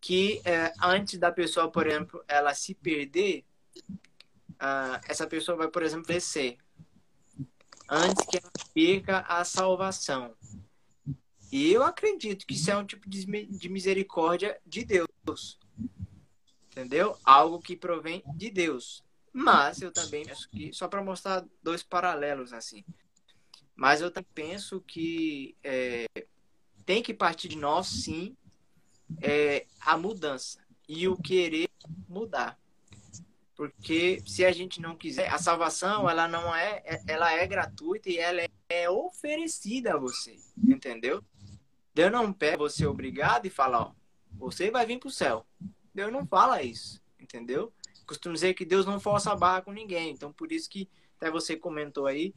[0.00, 3.44] que é, antes da pessoa, por exemplo, ela se perder,
[4.58, 6.58] ah, essa pessoa vai, por exemplo, descer
[7.88, 10.34] antes que ela perca a salvação.
[11.52, 15.58] E eu acredito que isso é um tipo de misericórdia de Deus.
[16.70, 17.16] Entendeu?
[17.24, 19.04] Algo que provém de Deus.
[19.32, 22.84] Mas eu também penso que, só para mostrar dois paralelos assim,
[23.76, 26.06] mas eu também penso que é,
[26.86, 28.34] tem que partir de nós, sim,
[29.20, 30.58] é, a mudança
[30.88, 31.68] e o querer
[32.08, 32.58] mudar.
[33.54, 38.18] Porque se a gente não quiser, a salvação ela não é, ela é gratuita e
[38.18, 41.22] ela é, é oferecida a você, entendeu?
[41.94, 43.92] Deus não pega você obrigado e fala, ó,
[44.38, 45.46] você vai vir para o céu.
[45.94, 47.72] Deus não fala isso, entendeu?
[48.06, 50.10] Costumo dizer que Deus não força a barra com ninguém.
[50.10, 52.34] Então, por isso que até você comentou aí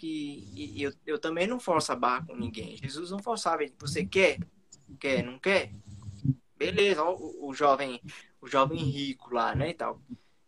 [0.00, 2.76] que eu, eu também não forço a barra com ninguém.
[2.76, 3.62] Jesus não forçava.
[3.78, 4.38] Você quer?
[4.98, 5.22] Quer?
[5.24, 5.72] Não quer?
[6.56, 8.00] Beleza, ó, o, o jovem
[8.40, 10.00] o jovem rico lá, né, e tal.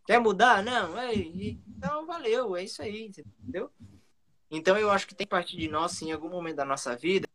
[0.07, 0.63] Quer mudar?
[0.63, 3.71] Não, é, então valeu, é isso aí, entendeu?
[4.51, 7.29] Então eu acho que tem partir de nós, sim, em algum momento da nossa vida,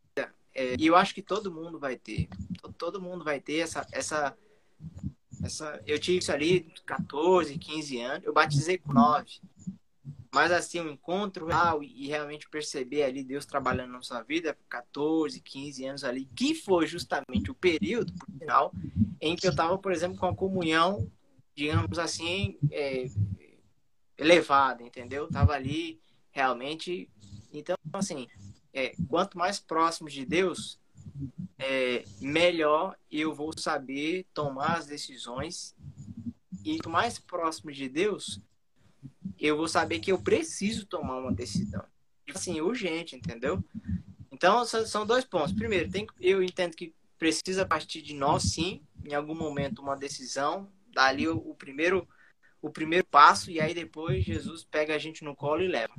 [0.54, 2.28] é, e eu acho que todo mundo vai ter,
[2.76, 4.36] todo mundo vai ter essa, essa,
[5.44, 9.40] essa, eu tive isso ali 14, 15 anos, eu batizei com 9,
[10.32, 15.40] mas assim, um encontro real e realmente perceber ali Deus trabalhando na sua vida, 14,
[15.40, 18.72] 15 anos ali, que foi justamente o período, por final,
[19.20, 21.10] em que eu estava, por exemplo, com a comunhão,
[21.54, 23.06] digamos assim, é,
[24.18, 25.28] elevada, entendeu?
[25.28, 27.10] Tava ali realmente.
[27.52, 28.28] Então, assim,
[28.72, 30.78] é, quanto mais próximos de Deus,
[31.58, 35.74] é, melhor eu vou saber tomar as decisões.
[36.64, 38.40] E quanto mais próximo de Deus,
[39.46, 41.84] eu vou saber que eu preciso tomar uma decisão.
[42.34, 43.62] Assim, urgente, entendeu?
[44.30, 45.52] Então, são dois pontos.
[45.52, 50.68] Primeiro, tem, eu entendo que precisa partir de nós, sim, em algum momento, uma decisão.
[50.92, 52.06] Dali o, o primeiro
[52.60, 55.94] o primeiro passo e aí depois Jesus pega a gente no colo e leva.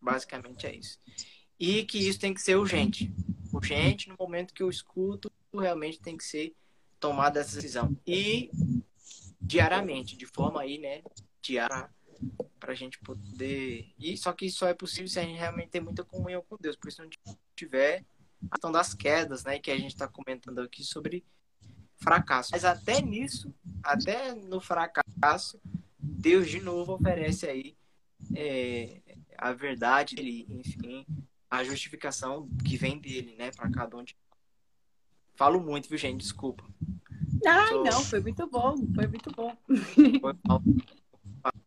[0.00, 0.98] Basicamente é isso.
[1.58, 3.12] E que isso tem que ser urgente.
[3.52, 6.54] Urgente no momento que eu escuto, realmente tem que ser
[6.98, 7.94] tomada essa decisão.
[8.06, 8.50] E
[9.40, 11.02] diariamente, de forma aí, né,
[11.42, 11.90] diária
[12.58, 13.92] para a gente poder.
[13.98, 16.76] E só que só é possível se a gente realmente ter muita comunhão com Deus.
[16.76, 17.08] Porque se não
[17.56, 18.04] tiver
[18.46, 19.58] a questão das quedas, né?
[19.58, 21.24] Que a gente está comentando aqui sobre
[21.96, 22.50] fracasso.
[22.52, 25.60] Mas até nisso, até no fracasso,
[25.98, 27.76] Deus de novo oferece aí
[28.34, 29.00] é,
[29.36, 31.06] a verdade dele, enfim,
[31.50, 34.16] a justificação que vem dele, né, para cada um de
[35.34, 36.20] Falo muito, viu, gente?
[36.20, 36.62] Desculpa.
[37.46, 37.82] Ai, Tô...
[37.82, 39.56] não, foi muito bom, foi muito bom.
[40.20, 40.62] Foi mal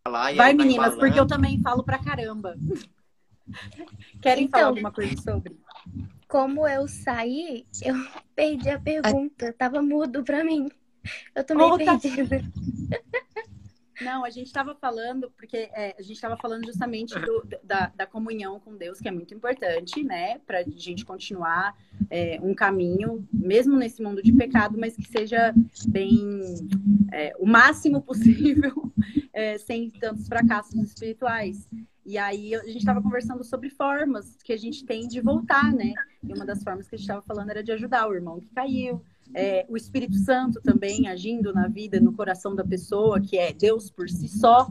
[0.04, 0.36] falar.
[0.36, 2.56] Vai, tá meninas, porque eu também falo pra caramba.
[4.22, 5.58] Querem então, falar alguma coisa sobre?
[6.28, 7.96] Como eu saí, eu
[8.36, 9.54] perdi a pergunta.
[9.54, 10.70] Tava mudo pra mim.
[11.36, 12.00] Eu tô meio Conta.
[12.00, 12.42] perdida.
[14.02, 18.08] Não, a gente estava falando, porque é, a gente estava falando justamente do, da, da,
[18.08, 20.40] comunhão com Deus, que é muito importante, né?
[20.40, 21.78] Para a gente continuar
[22.10, 25.54] é, um caminho, mesmo nesse mundo de pecado, mas que seja
[25.88, 26.42] bem
[27.12, 28.92] é, o máximo possível,
[29.34, 31.68] é, sem tantos fracassos espirituais.
[32.06, 35.94] E aí a gente estava conversando sobre formas que a gente tem de voltar, né?
[36.22, 38.50] E uma das formas que a gente estava falando era de ajudar o irmão que
[38.54, 39.02] caiu,
[39.34, 43.90] é, o Espírito Santo também agindo na vida, no coração da pessoa, que é Deus
[43.90, 44.68] por si só,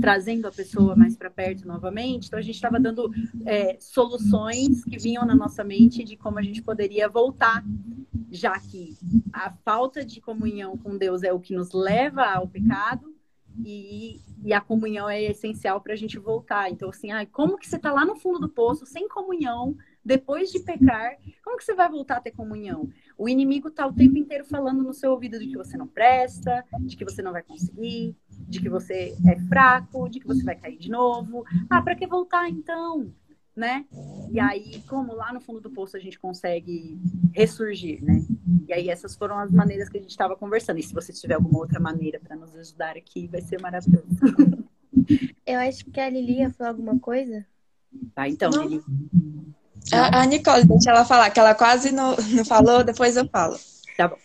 [0.00, 2.28] trazendo a pessoa mais para perto novamente.
[2.28, 3.10] Então a gente estava dando
[3.44, 7.64] é, soluções que vinham na nossa mente de como a gente poderia voltar,
[8.30, 8.96] já que
[9.32, 13.17] a falta de comunhão com Deus é o que nos leva ao pecado.
[13.64, 16.70] E, e a comunhão é essencial para a gente voltar.
[16.70, 20.50] Então, assim, ah, como que você está lá no fundo do poço, sem comunhão, depois
[20.50, 22.88] de pecar, como que você vai voltar a ter comunhão?
[23.16, 26.64] O inimigo está o tempo inteiro falando no seu ouvido de que você não presta,
[26.80, 30.56] de que você não vai conseguir, de que você é fraco, de que você vai
[30.56, 31.44] cair de novo.
[31.68, 33.12] Ah, para que voltar então?
[33.58, 33.84] Né?
[34.30, 36.96] E aí, como lá no fundo do poço a gente consegue
[37.32, 38.24] ressurgir, né?
[38.68, 40.78] E aí essas foram as maneiras que a gente estava conversando.
[40.78, 44.06] E se você tiver alguma outra maneira para nos ajudar aqui, vai ser maravilhoso.
[45.44, 47.44] Eu acho que a Lili ia falar alguma coisa.
[48.14, 48.80] Tá, então, Lili.
[49.92, 53.58] A, a, Nicole, deixa ela falar, que ela quase não, não falou, depois eu falo.
[53.96, 54.18] Tá bom.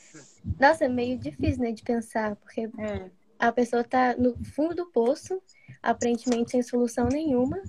[0.59, 3.09] Nossa, é meio difícil, né, de pensar, porque é.
[3.39, 5.41] a pessoa tá no fundo do poço,
[5.81, 7.61] aparentemente sem solução nenhuma.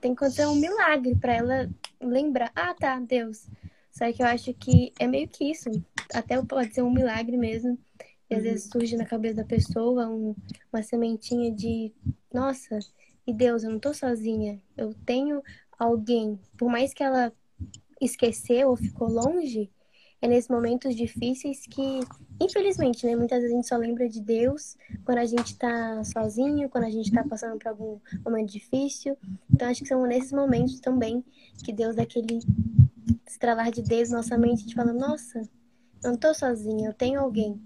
[0.00, 3.46] Tem que acontecer um milagre para ela lembrar, ah, tá, Deus.
[3.90, 5.70] Só que eu acho que é meio que isso.
[6.12, 7.78] Até pode ser um milagre mesmo.
[8.28, 8.44] E às uhum.
[8.44, 10.34] vezes surge na cabeça da pessoa um,
[10.72, 11.92] uma sementinha de,
[12.32, 12.78] nossa,
[13.26, 14.60] e Deus, eu não tô sozinha.
[14.76, 15.42] Eu tenho
[15.78, 17.32] alguém, por mais que ela
[18.00, 19.70] esqueceu ou ficou longe,
[20.22, 22.00] é nesses momentos difíceis que,
[22.40, 26.68] infelizmente, né, muitas vezes a gente só lembra de Deus quando a gente está sozinho,
[26.68, 29.16] quando a gente está passando por algum momento difícil.
[29.52, 31.24] Então, acho que são nesses momentos também
[31.64, 32.40] que Deus dá aquele
[33.26, 35.40] estralar de Deus na nossa mente, de fala, nossa,
[36.02, 37.60] eu não estou sozinha, eu tenho alguém.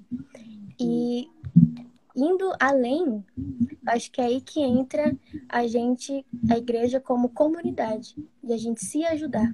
[0.78, 1.28] E
[2.14, 3.24] indo além,
[3.86, 5.16] acho que é aí que entra
[5.48, 9.52] a gente, a igreja como comunidade, e a gente se ajudar.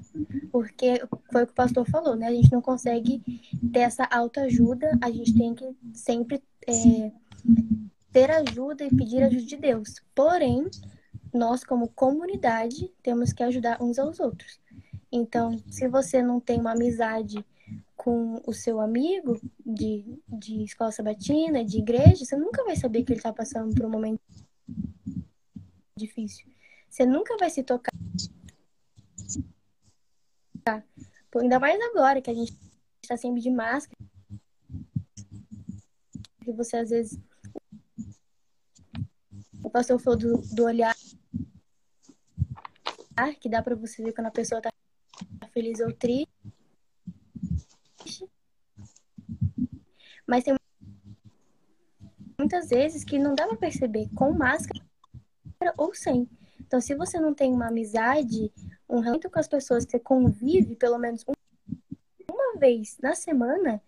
[0.53, 2.27] Porque foi o que o pastor falou, né?
[2.27, 3.23] A gente não consegue
[3.73, 7.13] ter essa autoajuda, a gente tem que sempre é,
[8.13, 10.03] ter ajuda e pedir ajuda de Deus.
[10.15, 10.69] Porém,
[11.33, 14.61] nós como comunidade temos que ajudar uns aos outros.
[15.13, 17.45] Então, se você não tem uma amizade
[18.03, 23.13] com o seu amigo de, de escola sabatina, de igreja, você nunca vai saber que
[23.13, 24.23] ele está passando por um momento
[25.95, 26.51] difícil.
[26.89, 27.93] Você nunca vai se tocar.
[31.37, 32.55] Ainda mais agora que a gente
[33.03, 33.99] está sempre de máscara.
[36.43, 37.19] Que você às vezes.
[39.63, 40.97] O pastor falou do, do olhar
[43.39, 44.71] que dá para você ver quando a pessoa está
[45.53, 46.40] feliz ou triste.
[50.31, 50.55] Mas tem
[52.39, 54.81] muitas vezes que não dá pra perceber com máscara
[55.77, 56.31] ou sem.
[56.61, 58.53] Então, se você não tem uma amizade,
[58.89, 63.83] um relacionamento com as pessoas que você convive pelo menos uma vez na semana,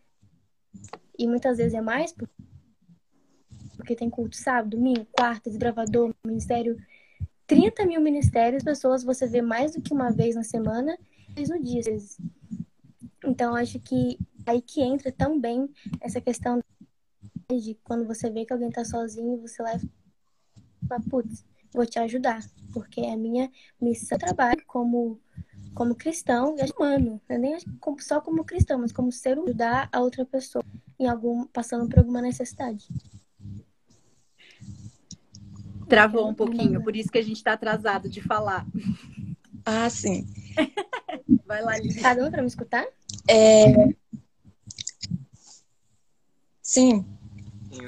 [1.17, 2.13] e muitas vezes é mais,
[3.77, 6.77] porque tem culto sábado, domingo, quarta, desbravador, ministério,
[7.47, 10.99] 30 mil ministérios, pessoas você vê mais do que uma vez na semana,
[11.37, 11.83] vez no dia.
[13.25, 15.69] Então, acho que aí que entra também
[16.01, 16.61] essa questão
[17.51, 19.87] de quando você vê que alguém tá sozinho, você leva
[20.89, 22.41] fala, putz, vou te ajudar,
[22.73, 23.51] porque é a minha
[23.81, 25.21] missão trabalho como
[25.75, 27.57] como cristão e humano, não é nem
[27.99, 30.63] só como cristão, mas como ser humano, ajudar a outra pessoa
[30.99, 32.87] em algum passando por alguma necessidade.
[35.89, 38.67] Travou um pouquinho, por isso que a gente está atrasado de falar.
[39.65, 40.27] Ah, sim.
[41.47, 42.01] Vai lá, Lili.
[42.01, 42.87] Tá dando para me escutar?
[43.29, 43.95] É...
[46.73, 47.05] Sim,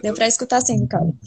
[0.02, 1.18] deu para escutar sim, Ricardo.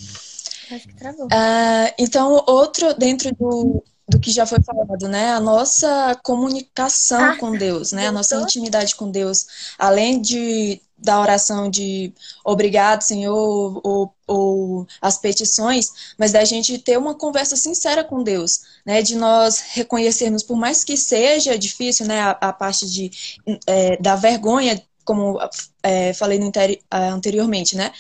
[0.72, 1.26] Acho que travou.
[1.26, 5.32] Uh, então, outro dentro do, do que já foi falado, né?
[5.32, 8.10] A nossa comunicação ah, com Deus, né?
[8.10, 9.48] A nossa intimidade com Deus,
[9.80, 12.12] além de da oração de
[12.44, 18.62] obrigado, Senhor, ou, ou as petições, mas da gente ter uma conversa sincera com Deus,
[18.86, 19.02] né?
[19.02, 22.22] De nós reconhecermos, por mais que seja difícil, né?
[22.22, 23.12] A, a parte de,
[23.66, 25.40] é, da vergonha como
[25.82, 26.38] é, falei
[26.92, 27.94] anteriormente, né?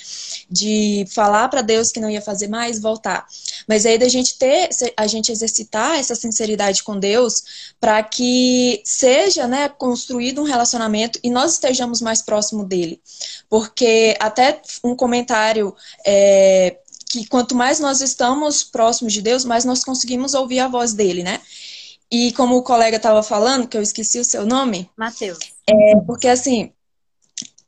[0.52, 3.26] De falar para Deus que não ia fazer mais, voltar.
[3.66, 9.48] Mas aí da gente ter, a gente exercitar essa sinceridade com Deus para que seja,
[9.48, 13.02] né, construído um relacionamento e nós estejamos mais próximo dele.
[13.50, 15.74] Porque até um comentário
[16.06, 16.78] é,
[17.10, 21.24] que quanto mais nós estamos próximos de Deus, mais nós conseguimos ouvir a voz dele,
[21.24, 21.40] né?
[22.12, 24.90] E como o colega estava falando, que eu esqueci o seu nome.
[24.98, 25.40] Mateus.
[25.70, 26.72] É, porque assim,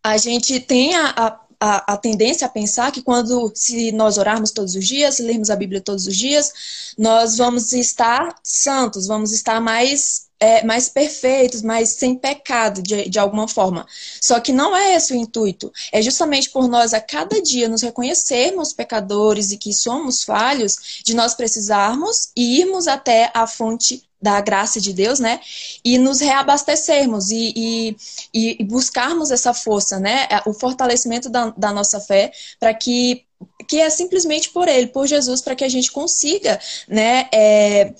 [0.03, 4.75] a gente tem a, a, a, tendência a pensar que quando se nós orarmos todos
[4.75, 9.59] os dias, se lermos a Bíblia todos os dias, nós vamos estar santos, vamos estar
[9.59, 13.85] mais é, mais perfeitos, mais sem pecado, de, de alguma forma.
[14.21, 15.71] Só que não é esse o intuito.
[15.91, 21.13] É justamente por nós, a cada dia, nos reconhecermos pecadores e que somos falhos, de
[21.13, 25.39] nós precisarmos irmos até a fonte da graça de Deus, né?
[25.83, 27.95] E nos reabastecermos e,
[28.33, 30.27] e, e buscarmos essa força, né?
[30.29, 33.25] É, o fortalecimento da, da nossa fé para que
[33.67, 37.93] que é simplesmente por ele, por Jesus, para que a gente consiga, né, é,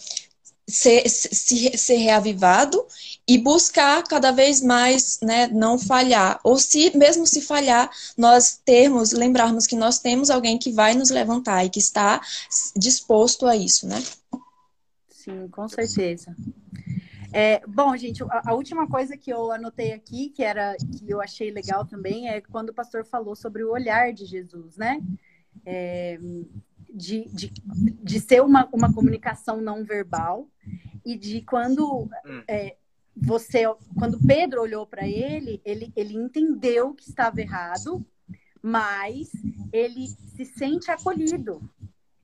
[0.68, 2.86] ser, se, ser reavivado
[3.28, 6.40] e buscar cada vez mais, né, não falhar.
[6.44, 11.10] Ou se, mesmo se falhar, nós termos, lembrarmos que nós temos alguém que vai nos
[11.10, 12.20] levantar e que está
[12.76, 14.04] disposto a isso, né?
[15.20, 16.34] Sim, com certeza.
[17.34, 21.20] É, bom, gente, a, a, última coisa que eu anotei aqui, que era que eu
[21.20, 25.02] achei legal também, é quando o pastor falou sobre o olhar de Jesus, né?
[25.66, 26.18] É,
[26.90, 27.52] de, de,
[28.02, 30.50] de ser uma, uma comunicação não verbal
[31.06, 32.44] e de quando hum.
[32.48, 32.78] é,
[33.14, 33.64] você,
[33.98, 38.06] quando Pedro olhou para ele, ele, ele entendeu que estava errado,
[38.62, 39.30] mas
[39.74, 41.62] ele se sente acolhido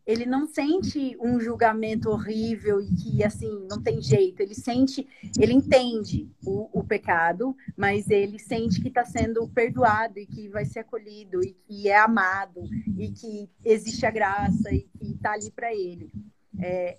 [0.05, 4.39] ele não sente um julgamento horrível e que assim não tem jeito.
[4.39, 5.07] Ele sente,
[5.39, 10.63] ele entende o, o pecado, mas ele sente que está sendo perdoado e que vai
[10.63, 12.61] ser acolhido e que é amado
[12.97, 16.11] e que existe a graça e que está ali para ele.
[16.61, 16.97] É,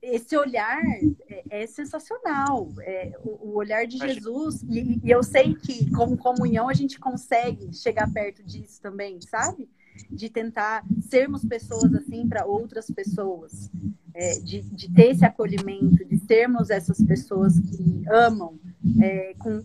[0.00, 0.80] esse olhar
[1.28, 2.68] é, é sensacional.
[2.80, 6.98] É, o, o, olhar de Jesus, e, e, eu sei que como comunhão a gente
[6.98, 9.68] consegue chegar perto disso também, sabe?
[10.10, 13.70] De tentar sermos pessoas assim para outras pessoas,
[14.14, 18.58] é, de, de, ter esse acolhimento, de sermos essas pessoas que amam,
[19.00, 19.64] é, com,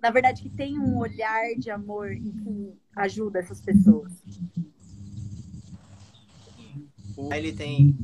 [0.00, 4.12] na verdade, que tem um olhar de amor e que ajuda essas pessoas.
[7.30, 7.96] Ele tem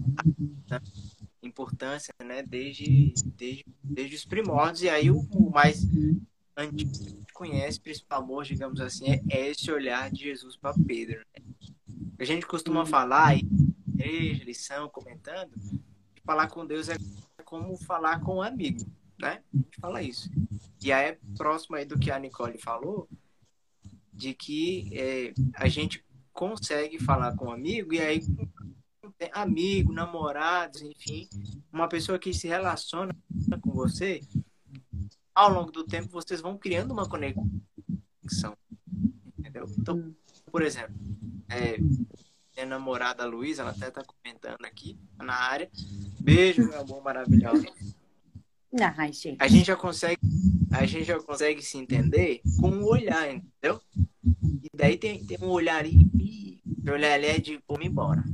[1.43, 5.87] importância, né, desde, desde, desde os primórdios, e aí o, o mais
[6.59, 11.19] a gente conhece, principal amor, digamos assim, é, é esse olhar de Jesus para Pedro.
[11.19, 11.45] Né?
[12.19, 13.47] A gente costuma falar, e
[13.87, 15.53] igreja, lição, comentando,
[16.25, 16.97] falar com Deus é
[17.45, 18.85] como falar com um amigo,
[19.19, 19.41] né?
[19.55, 20.29] A gente fala isso.
[20.83, 23.09] E aí é próximo aí do que a Nicole falou,
[24.13, 28.21] de que é, a gente consegue falar com um amigo, e aí
[29.33, 31.29] amigo, namorados, enfim,
[31.73, 33.17] uma pessoa que se relaciona
[33.61, 34.21] com você,
[35.39, 38.57] ao longo do tempo vocês vão criando uma conexão.
[39.39, 39.67] Entendeu?
[39.79, 40.13] Então,
[40.51, 40.97] por exemplo,
[41.49, 45.71] é, minha namorada Luísa, ela até tá comentando aqui na área.
[46.21, 47.65] Beijo, meu amor maravilhoso.
[48.97, 49.37] Ai, gente.
[49.39, 50.21] A gente já consegue,
[50.73, 53.81] a gente já consegue se entender com o olhar, entendeu?
[54.27, 58.25] E daí tem, tem um olhar ali, o olhar ali é de vamos embora.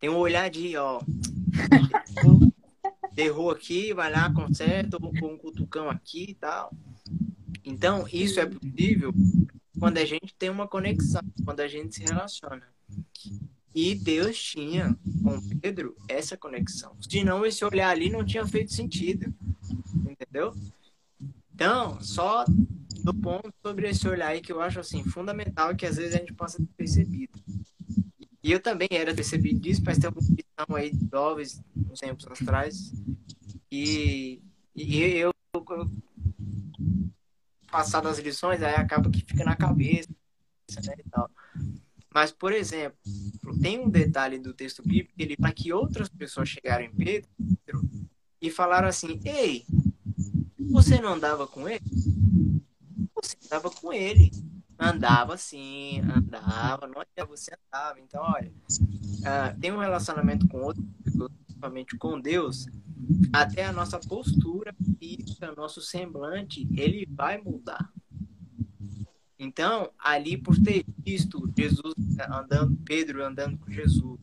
[0.00, 1.00] Tem um olhar de, ó.
[3.16, 6.72] Errou aqui, vai lá, conserta, vou pôr um cutucão aqui e tal.
[7.64, 9.12] Então, isso é possível
[9.78, 12.62] quando a gente tem uma conexão, quando a gente se relaciona.
[13.74, 16.96] E Deus tinha com Pedro essa conexão.
[17.00, 19.34] Senão, esse olhar ali não tinha feito sentido.
[20.08, 20.54] Entendeu?
[21.54, 22.44] Então, só
[23.02, 26.18] do ponto sobre esse olhar aí que eu acho assim fundamental que às vezes a
[26.18, 27.38] gente possa ter percebido.
[28.46, 32.24] E eu também era percebido disso, mas tem uma questão aí de jovens, uns tempos
[32.28, 32.92] atrás.
[33.68, 34.40] E,
[34.72, 35.90] e eu, eu
[38.00, 40.08] das lições, aí acaba que fica na cabeça,
[40.84, 41.28] né, e tal.
[42.14, 42.96] Mas, por exemplo,
[43.60, 47.28] tem um detalhe do texto bíblico, ele para que outras pessoas chegaram em Pedro
[48.40, 49.66] e falaram assim, ei,
[50.56, 51.82] você não andava com ele?
[53.12, 54.30] Você andava com ele.
[54.78, 57.98] Andava sim, andava, não é você andava.
[58.00, 62.66] Então, olha, uh, tem um relacionamento com outro, principalmente com Deus,
[63.32, 67.90] até a nossa postura física, nosso semblante, ele vai mudar.
[69.38, 71.94] Então, ali por ter visto Jesus
[72.28, 74.18] andando, Pedro andando com Jesus,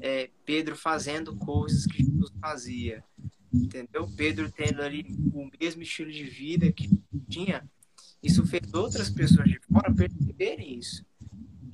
[0.00, 3.04] é, Pedro fazendo coisas que Jesus fazia,
[3.52, 4.08] entendeu?
[4.16, 6.90] Pedro tendo ali o mesmo estilo de vida que
[7.28, 7.68] tinha,
[8.22, 11.04] isso fez outras pessoas de fora perceberem isso.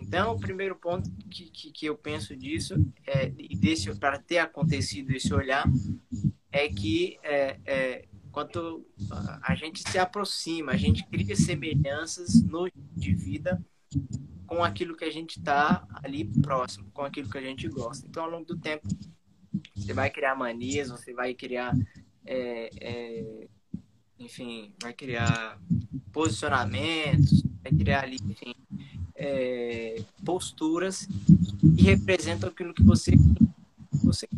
[0.00, 2.74] Então, o primeiro ponto que, que, que eu penso disso,
[3.06, 5.70] é, e desse para ter acontecido esse olhar,
[6.50, 8.86] é que é, é, quanto
[9.42, 13.62] a gente se aproxima, a gente cria semelhanças no de vida
[14.46, 18.06] com aquilo que a gente está ali próximo, com aquilo que a gente gosta.
[18.06, 18.88] Então, ao longo do tempo,
[19.76, 21.76] você vai criar manias, você vai criar
[22.24, 23.48] é, é
[24.18, 25.60] enfim, vai criar
[26.12, 28.54] posicionamentos, vai criar ali, enfim,
[29.14, 31.06] é, posturas
[31.76, 33.12] que representam aquilo que você,
[34.02, 34.28] você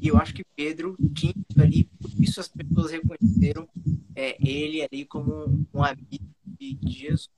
[0.00, 3.68] E eu acho que Pedro tinha ali, por isso as pessoas reconheceram
[4.14, 7.28] é, ele ali como um, amigo de, de Jesus.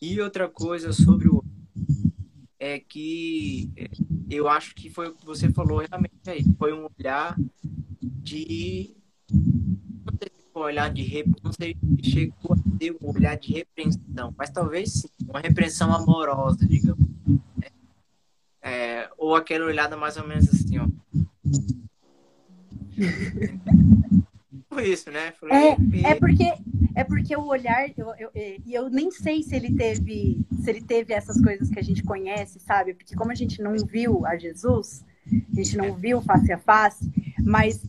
[0.00, 1.44] E outra coisa sobre o
[2.58, 3.88] é que é,
[4.28, 7.36] eu acho que foi o que você falou realmente aí, foi um olhar
[8.00, 8.94] de
[10.60, 14.92] um olhar de não sei se chegou a ter um olhar de repreensão, mas talvez
[14.92, 17.06] sim, uma repreensão amorosa, digamos.
[17.56, 17.68] Né?
[18.62, 20.86] É, ou aquela olhada mais ou menos assim, ó.
[24.68, 25.32] Por isso, né?
[25.32, 26.44] Falei, é, é porque
[26.94, 28.30] é porque o olhar eu, eu,
[28.66, 32.60] eu nem sei se ele teve se ele teve essas coisas que a gente conhece,
[32.60, 32.94] sabe?
[32.94, 37.10] Porque como a gente não viu a Jesus, a gente não viu face a face,
[37.44, 37.82] mas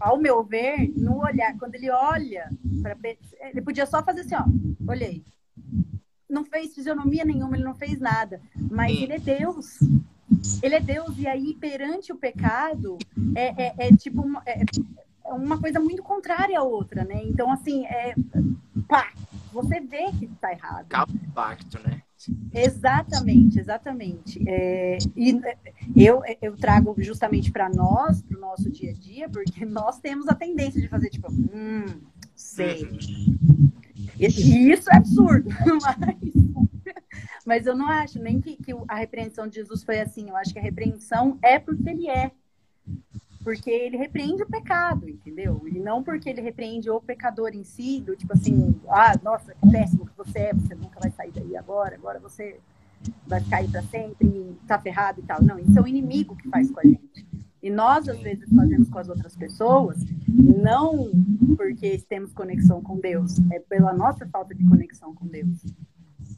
[0.00, 2.50] ao meu ver, no olhar, quando ele olha,
[2.82, 2.96] pra,
[3.40, 5.24] ele podia só fazer assim, ó, olhei.
[6.28, 9.78] Não fez fisionomia nenhuma, ele não fez nada, mas ele é Deus.
[10.62, 12.98] Ele é Deus, e aí perante o pecado
[13.34, 14.62] é, é, é tipo uma, é,
[15.24, 17.22] é uma coisa muito contrária à outra, né?
[17.24, 18.14] Então, assim, é,
[18.86, 19.10] pá,
[19.52, 20.86] você vê que está errado.
[20.88, 22.02] Causa impacto, né?
[22.52, 24.42] Exatamente, exatamente.
[24.48, 25.40] É, e
[25.96, 30.28] eu, eu trago justamente para nós, para o nosso dia a dia, porque nós temos
[30.28, 31.84] a tendência de fazer tipo, hum,
[32.34, 32.88] sei.
[34.18, 35.48] E isso é absurdo,
[35.80, 36.32] mas,
[37.46, 40.28] mas eu não acho nem que, que a repreensão de Jesus foi assim.
[40.28, 42.32] Eu acho que a repreensão é porque ele é.
[43.48, 45.62] Porque ele repreende o pecado, entendeu?
[45.66, 49.70] E não porque ele repreende o pecador em si, do tipo assim, ah, nossa, que
[49.70, 52.60] péssimo que você é, você nunca vai sair daí agora, agora você
[53.26, 55.42] vai ficar aí para sempre, tá ferrado e tal.
[55.42, 57.26] Não, isso é o inimigo que faz com a gente.
[57.62, 59.96] E nós, às vezes, fazemos com as outras pessoas,
[60.28, 61.10] não
[61.56, 65.64] porque temos conexão com Deus, é pela nossa falta de conexão com Deus.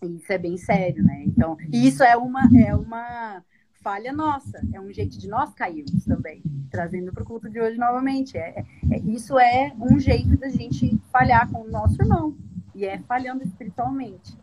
[0.00, 1.24] E isso é bem sério, né?
[1.26, 3.42] Então, isso é uma, é uma
[3.82, 7.78] falha nossa, é um jeito de nós cairmos também, trazendo para o culto de hoje
[7.78, 8.36] novamente.
[8.36, 12.36] É, é, isso é um jeito da gente falhar com o nosso irmão,
[12.74, 14.36] e é falhando espiritualmente.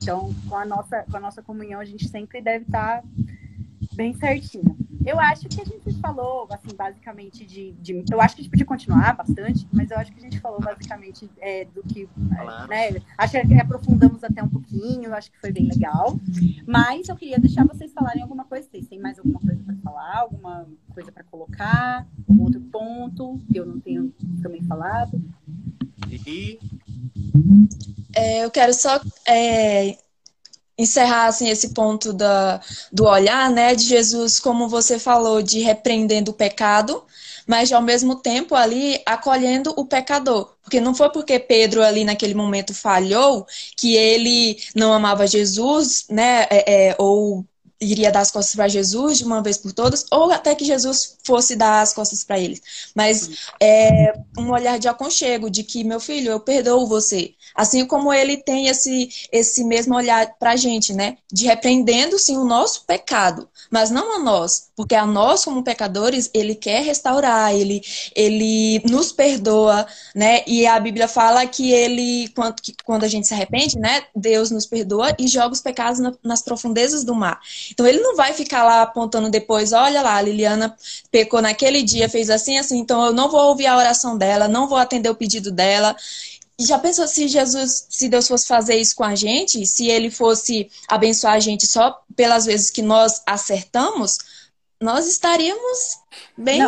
[0.00, 3.02] Então, com a nossa, com a nossa comunhão, a gente sempre deve estar
[3.94, 4.76] bem certinho.
[5.06, 8.50] Eu acho que a gente falou, assim, basicamente de, de, Eu acho que a gente
[8.50, 12.08] podia continuar bastante, mas eu acho que a gente falou basicamente é, do que.
[12.68, 16.18] Né, acho que aprofundamos até um pouquinho, acho que foi bem legal.
[16.66, 18.68] Mas eu queria deixar vocês falarem alguma coisa.
[18.68, 20.18] Vocês têm mais alguma coisa para falar?
[20.18, 22.04] Alguma coisa para colocar?
[22.28, 25.22] Algum outro ponto que eu não tenho também falado?
[26.26, 26.58] E.
[28.12, 29.96] É, eu quero só é,
[30.78, 32.60] encerrar assim, esse ponto da,
[32.92, 37.02] do olhar, né, de Jesus, como você falou, de repreendendo o pecado,
[37.46, 40.54] mas ao mesmo tempo ali acolhendo o pecador.
[40.62, 43.46] Porque não foi porque Pedro ali naquele momento falhou
[43.76, 47.44] que ele não amava Jesus, né, é, é, ou
[47.80, 51.18] iria dar as costas para Jesus de uma vez por todas, ou até que Jesus
[51.24, 52.62] fosse dar as costas para eles.
[52.94, 57.34] Mas é um olhar de aconchego, de que, meu filho, eu perdoo você.
[57.54, 61.16] Assim como ele tem esse, esse mesmo olhar para a gente, né?
[61.32, 66.30] De repreendendo, sim, o nosso pecado, mas não a nós, porque a nós, como pecadores,
[66.34, 67.82] ele quer restaurar, ele,
[68.14, 70.42] ele nos perdoa, né?
[70.46, 74.04] E a Bíblia fala que ele, quando, que, quando a gente se arrepende, né?
[74.14, 77.40] Deus nos perdoa e joga os pecados na, nas profundezas do mar.
[77.70, 80.76] Então ele não vai ficar lá apontando depois, olha lá, a Liliana
[81.10, 84.68] pecou naquele dia, fez assim, assim, então eu não vou ouvir a oração dela, não
[84.68, 85.96] vou atender o pedido dela.
[86.58, 90.10] E já pensou se Jesus, se Deus fosse fazer isso com a gente, se ele
[90.10, 94.18] fosse abençoar a gente só pelas vezes que nós acertamos,
[94.80, 95.98] nós estaríamos
[96.36, 96.60] bem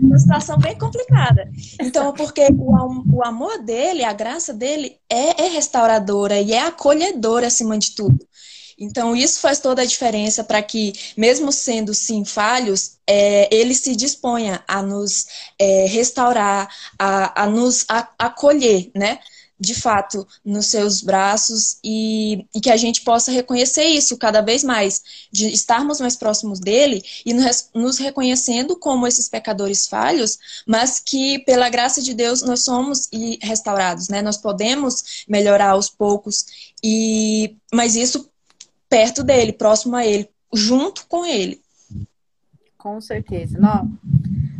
[0.00, 1.50] numa situação bem complicada.
[1.80, 7.48] Então, porque o, o amor dele, a graça dele é, é restauradora e é acolhedora
[7.48, 8.18] acima de tudo.
[8.80, 13.94] Então, isso faz toda a diferença para que, mesmo sendo sim falhos, é, ele se
[13.94, 15.26] disponha a nos
[15.58, 16.66] é, restaurar,
[16.98, 17.84] a, a nos
[18.18, 19.18] acolher, né?
[19.62, 24.64] De fato, nos seus braços e, e, que a gente possa reconhecer isso cada vez
[24.64, 30.98] mais, de estarmos mais próximos dele e nos, nos reconhecendo como esses pecadores falhos, mas
[30.98, 33.10] que pela graça de Deus nós somos
[33.42, 34.22] restaurados, né?
[34.22, 36.46] Nós podemos melhorar aos poucos
[36.82, 38.29] e mas isso
[38.90, 41.62] perto dele, próximo a ele, junto com ele.
[42.76, 43.58] Com certeza.
[43.58, 43.96] Não,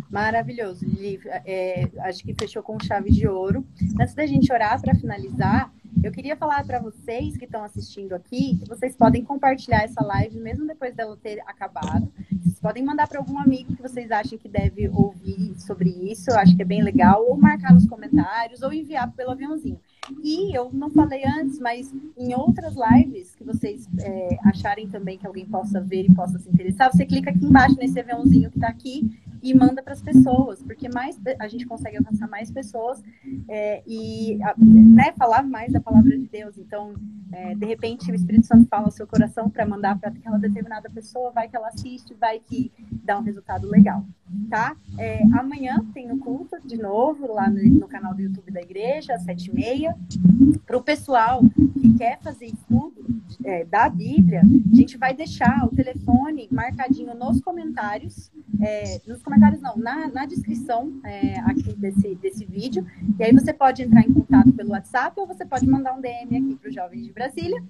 [0.09, 1.20] maravilhoso, Lili.
[1.45, 3.66] É, acho que fechou com chave de ouro.
[4.01, 5.72] Antes da gente orar para finalizar,
[6.05, 10.39] eu queria falar para vocês que estão assistindo aqui que vocês podem compartilhar essa live
[10.39, 12.12] mesmo depois dela ter acabado.
[12.41, 16.31] Vocês podem mandar para algum amigo que vocês achem que deve ouvir sobre isso.
[16.31, 17.26] Eu acho que é bem legal.
[17.26, 19.81] Ou marcar nos comentários ou enviar pelo aviãozinho.
[20.22, 25.26] E eu não falei antes, mas em outras lives que vocês é, acharem também que
[25.26, 28.68] alguém possa ver e possa se interessar, você clica aqui embaixo nesse aviãozinho que está
[28.68, 29.11] aqui
[29.43, 33.03] e manda para as pessoas, porque mais a gente consegue alcançar mais pessoas
[33.49, 36.59] é, e né, falar mais da palavra de Deus.
[36.59, 36.95] Então,
[37.32, 40.91] é, de repente, o Espírito Santo fala ao seu coração para mandar para aquela determinada
[40.91, 42.72] pessoa, vai que ela assiste, vai que
[43.05, 44.05] dá um resultado legal,
[44.49, 44.76] tá?
[44.99, 49.14] É, amanhã tem o culto de novo lá no, no, canal do YouTube da igreja,
[49.14, 49.97] às sete e meia.
[50.66, 51.43] Para o pessoal
[51.80, 52.99] que quer fazer estudo
[53.44, 58.30] é, da Bíblia, a gente vai deixar o telefone marcadinho nos comentários,
[58.61, 62.86] é, nos comentários não, na, na descrição é, aqui desse, desse vídeo.
[63.18, 66.36] E aí você pode entrar em contato pelo WhatsApp ou você pode mandar um DM
[66.36, 67.62] aqui para os Jovens de Brasília.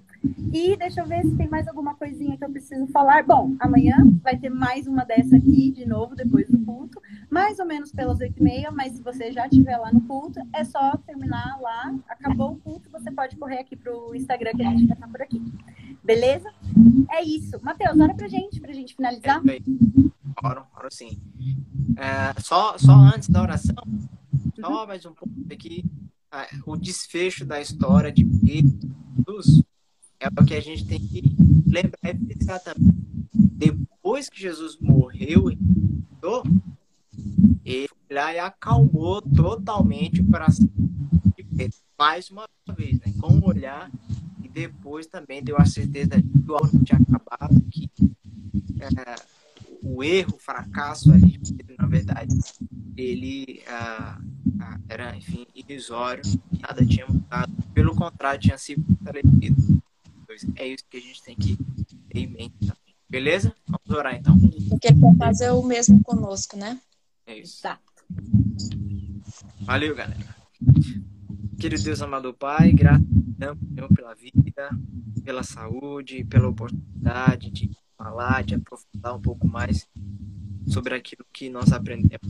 [0.53, 3.23] E deixa eu ver se tem mais alguma coisinha que eu preciso falar.
[3.23, 7.01] Bom, amanhã vai ter mais uma dessa aqui, de novo, depois do culto,
[7.31, 10.37] mais ou menos pelas oito e meia, mas se você já estiver lá no culto,
[10.53, 14.61] é só terminar lá, acabou o culto, você pode correr aqui para o Instagram que
[14.61, 15.41] a gente vai estar por aqui.
[16.03, 16.51] Beleza?
[17.09, 17.57] É isso.
[17.63, 19.41] Matheus, ora pra gente, pra gente finalizar.
[20.43, 21.21] Oro, oro sim.
[21.95, 23.75] É, só, só antes da oração,
[24.59, 24.87] só uhum.
[24.87, 25.85] mais um pouco aqui.
[26.33, 29.63] É, o desfecho da história de Jesus
[30.19, 31.23] é o que a gente tem que
[31.65, 32.93] lembrar é exatamente.
[33.33, 35.57] Depois que Jesus morreu e
[37.65, 40.69] ele e acalmou totalmente o coração
[41.35, 41.77] de Pedro.
[41.97, 43.13] Mais uma vez, né?
[43.19, 43.89] com um olhar
[44.51, 47.89] depois também deu a certeza de que o ano tinha acabado, que
[48.79, 49.15] é,
[49.81, 51.39] o erro, o fracasso ali
[51.79, 52.37] não verdade,
[52.95, 54.19] ele ah,
[54.59, 56.23] ah, era, enfim, irrisório,
[56.59, 59.81] nada tinha mudado, pelo contrário, tinha sido fortalecido.
[60.55, 61.57] É isso que a gente tem que
[62.09, 62.95] ter em mente também.
[63.09, 63.53] Beleza?
[63.67, 64.39] Vamos orar então.
[64.69, 66.79] Porque ele quer fazer o mesmo conosco, né?
[67.25, 67.59] É isso.
[67.59, 68.03] Exato.
[69.61, 70.35] Valeu, galera.
[71.59, 73.05] Querido Deus amado Pai, graças
[73.95, 74.69] pela vida,
[75.23, 79.87] pela saúde, pela oportunidade de falar, de aprofundar um pouco mais
[80.67, 82.27] sobre aquilo que nós aprendemos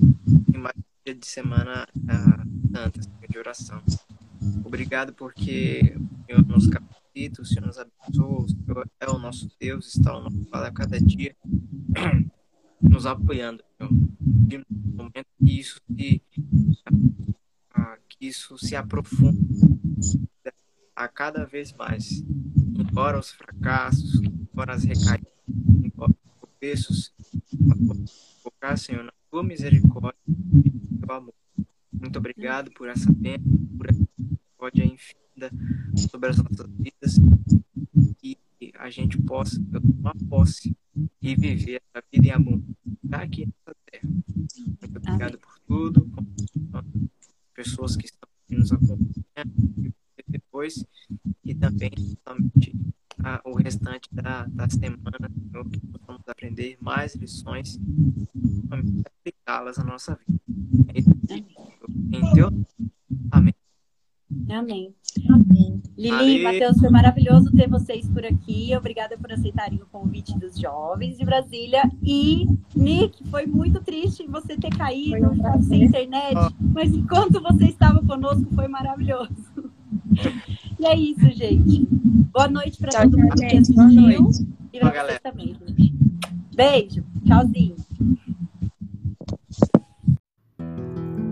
[0.53, 3.81] em mais um dia de semana uh, santa, de oração.
[4.63, 9.49] Obrigado porque o Senhor nos capacita, o Senhor nos abençoa, o Senhor é o nosso
[9.59, 11.35] Deus, está ao nosso lado a cada dia,
[12.81, 13.91] nos apoiando, Senhor.
[15.43, 16.21] Que isso se,
[18.09, 19.37] que isso se aprofunda
[20.95, 22.23] a cada vez mais,
[22.77, 25.33] embora os fracassos, embora as recaídas,
[25.83, 27.13] embora os tropeços,
[28.43, 31.33] focar, Senhor, na tua misericórdia e no teu amor.
[31.91, 35.51] Muito obrigado por essa bênção, por essa misericórdia infinita
[36.11, 37.15] sobre as nossas vidas
[38.23, 38.37] e
[38.75, 40.75] a gente possa tomar posse
[41.21, 42.61] e viver a vida em amor
[43.11, 46.09] aqui nessa Muito obrigado por tudo,
[47.53, 49.93] pessoas que estão nos acompanhando
[50.27, 50.85] depois
[51.43, 51.91] e também
[52.27, 52.75] somente
[53.23, 55.29] a, o restante da, da semana,
[55.71, 57.79] que possamos aprender mais lições
[58.35, 60.41] e aplicá-las na nossa vida.
[60.93, 60.99] É
[62.17, 62.53] em Deus.
[63.31, 63.60] Amém.
[64.51, 64.93] Amém.
[65.29, 65.81] Amém.
[65.97, 68.75] Lili, Matheus, foi maravilhoso ter vocês por aqui.
[68.75, 71.83] Obrigada por aceitarem o convite dos jovens de Brasília.
[72.03, 75.31] E, Nick, foi muito triste você ter caído
[75.67, 76.35] sem internet,
[76.73, 79.31] mas enquanto você estava conosco, foi maravilhoso.
[80.79, 81.87] E é isso, gente.
[82.33, 84.29] Boa noite para todo mundo que assistiu.
[84.73, 85.93] E para vocês também, gente.
[86.55, 87.03] Beijo.
[87.25, 87.75] Tchauzinho.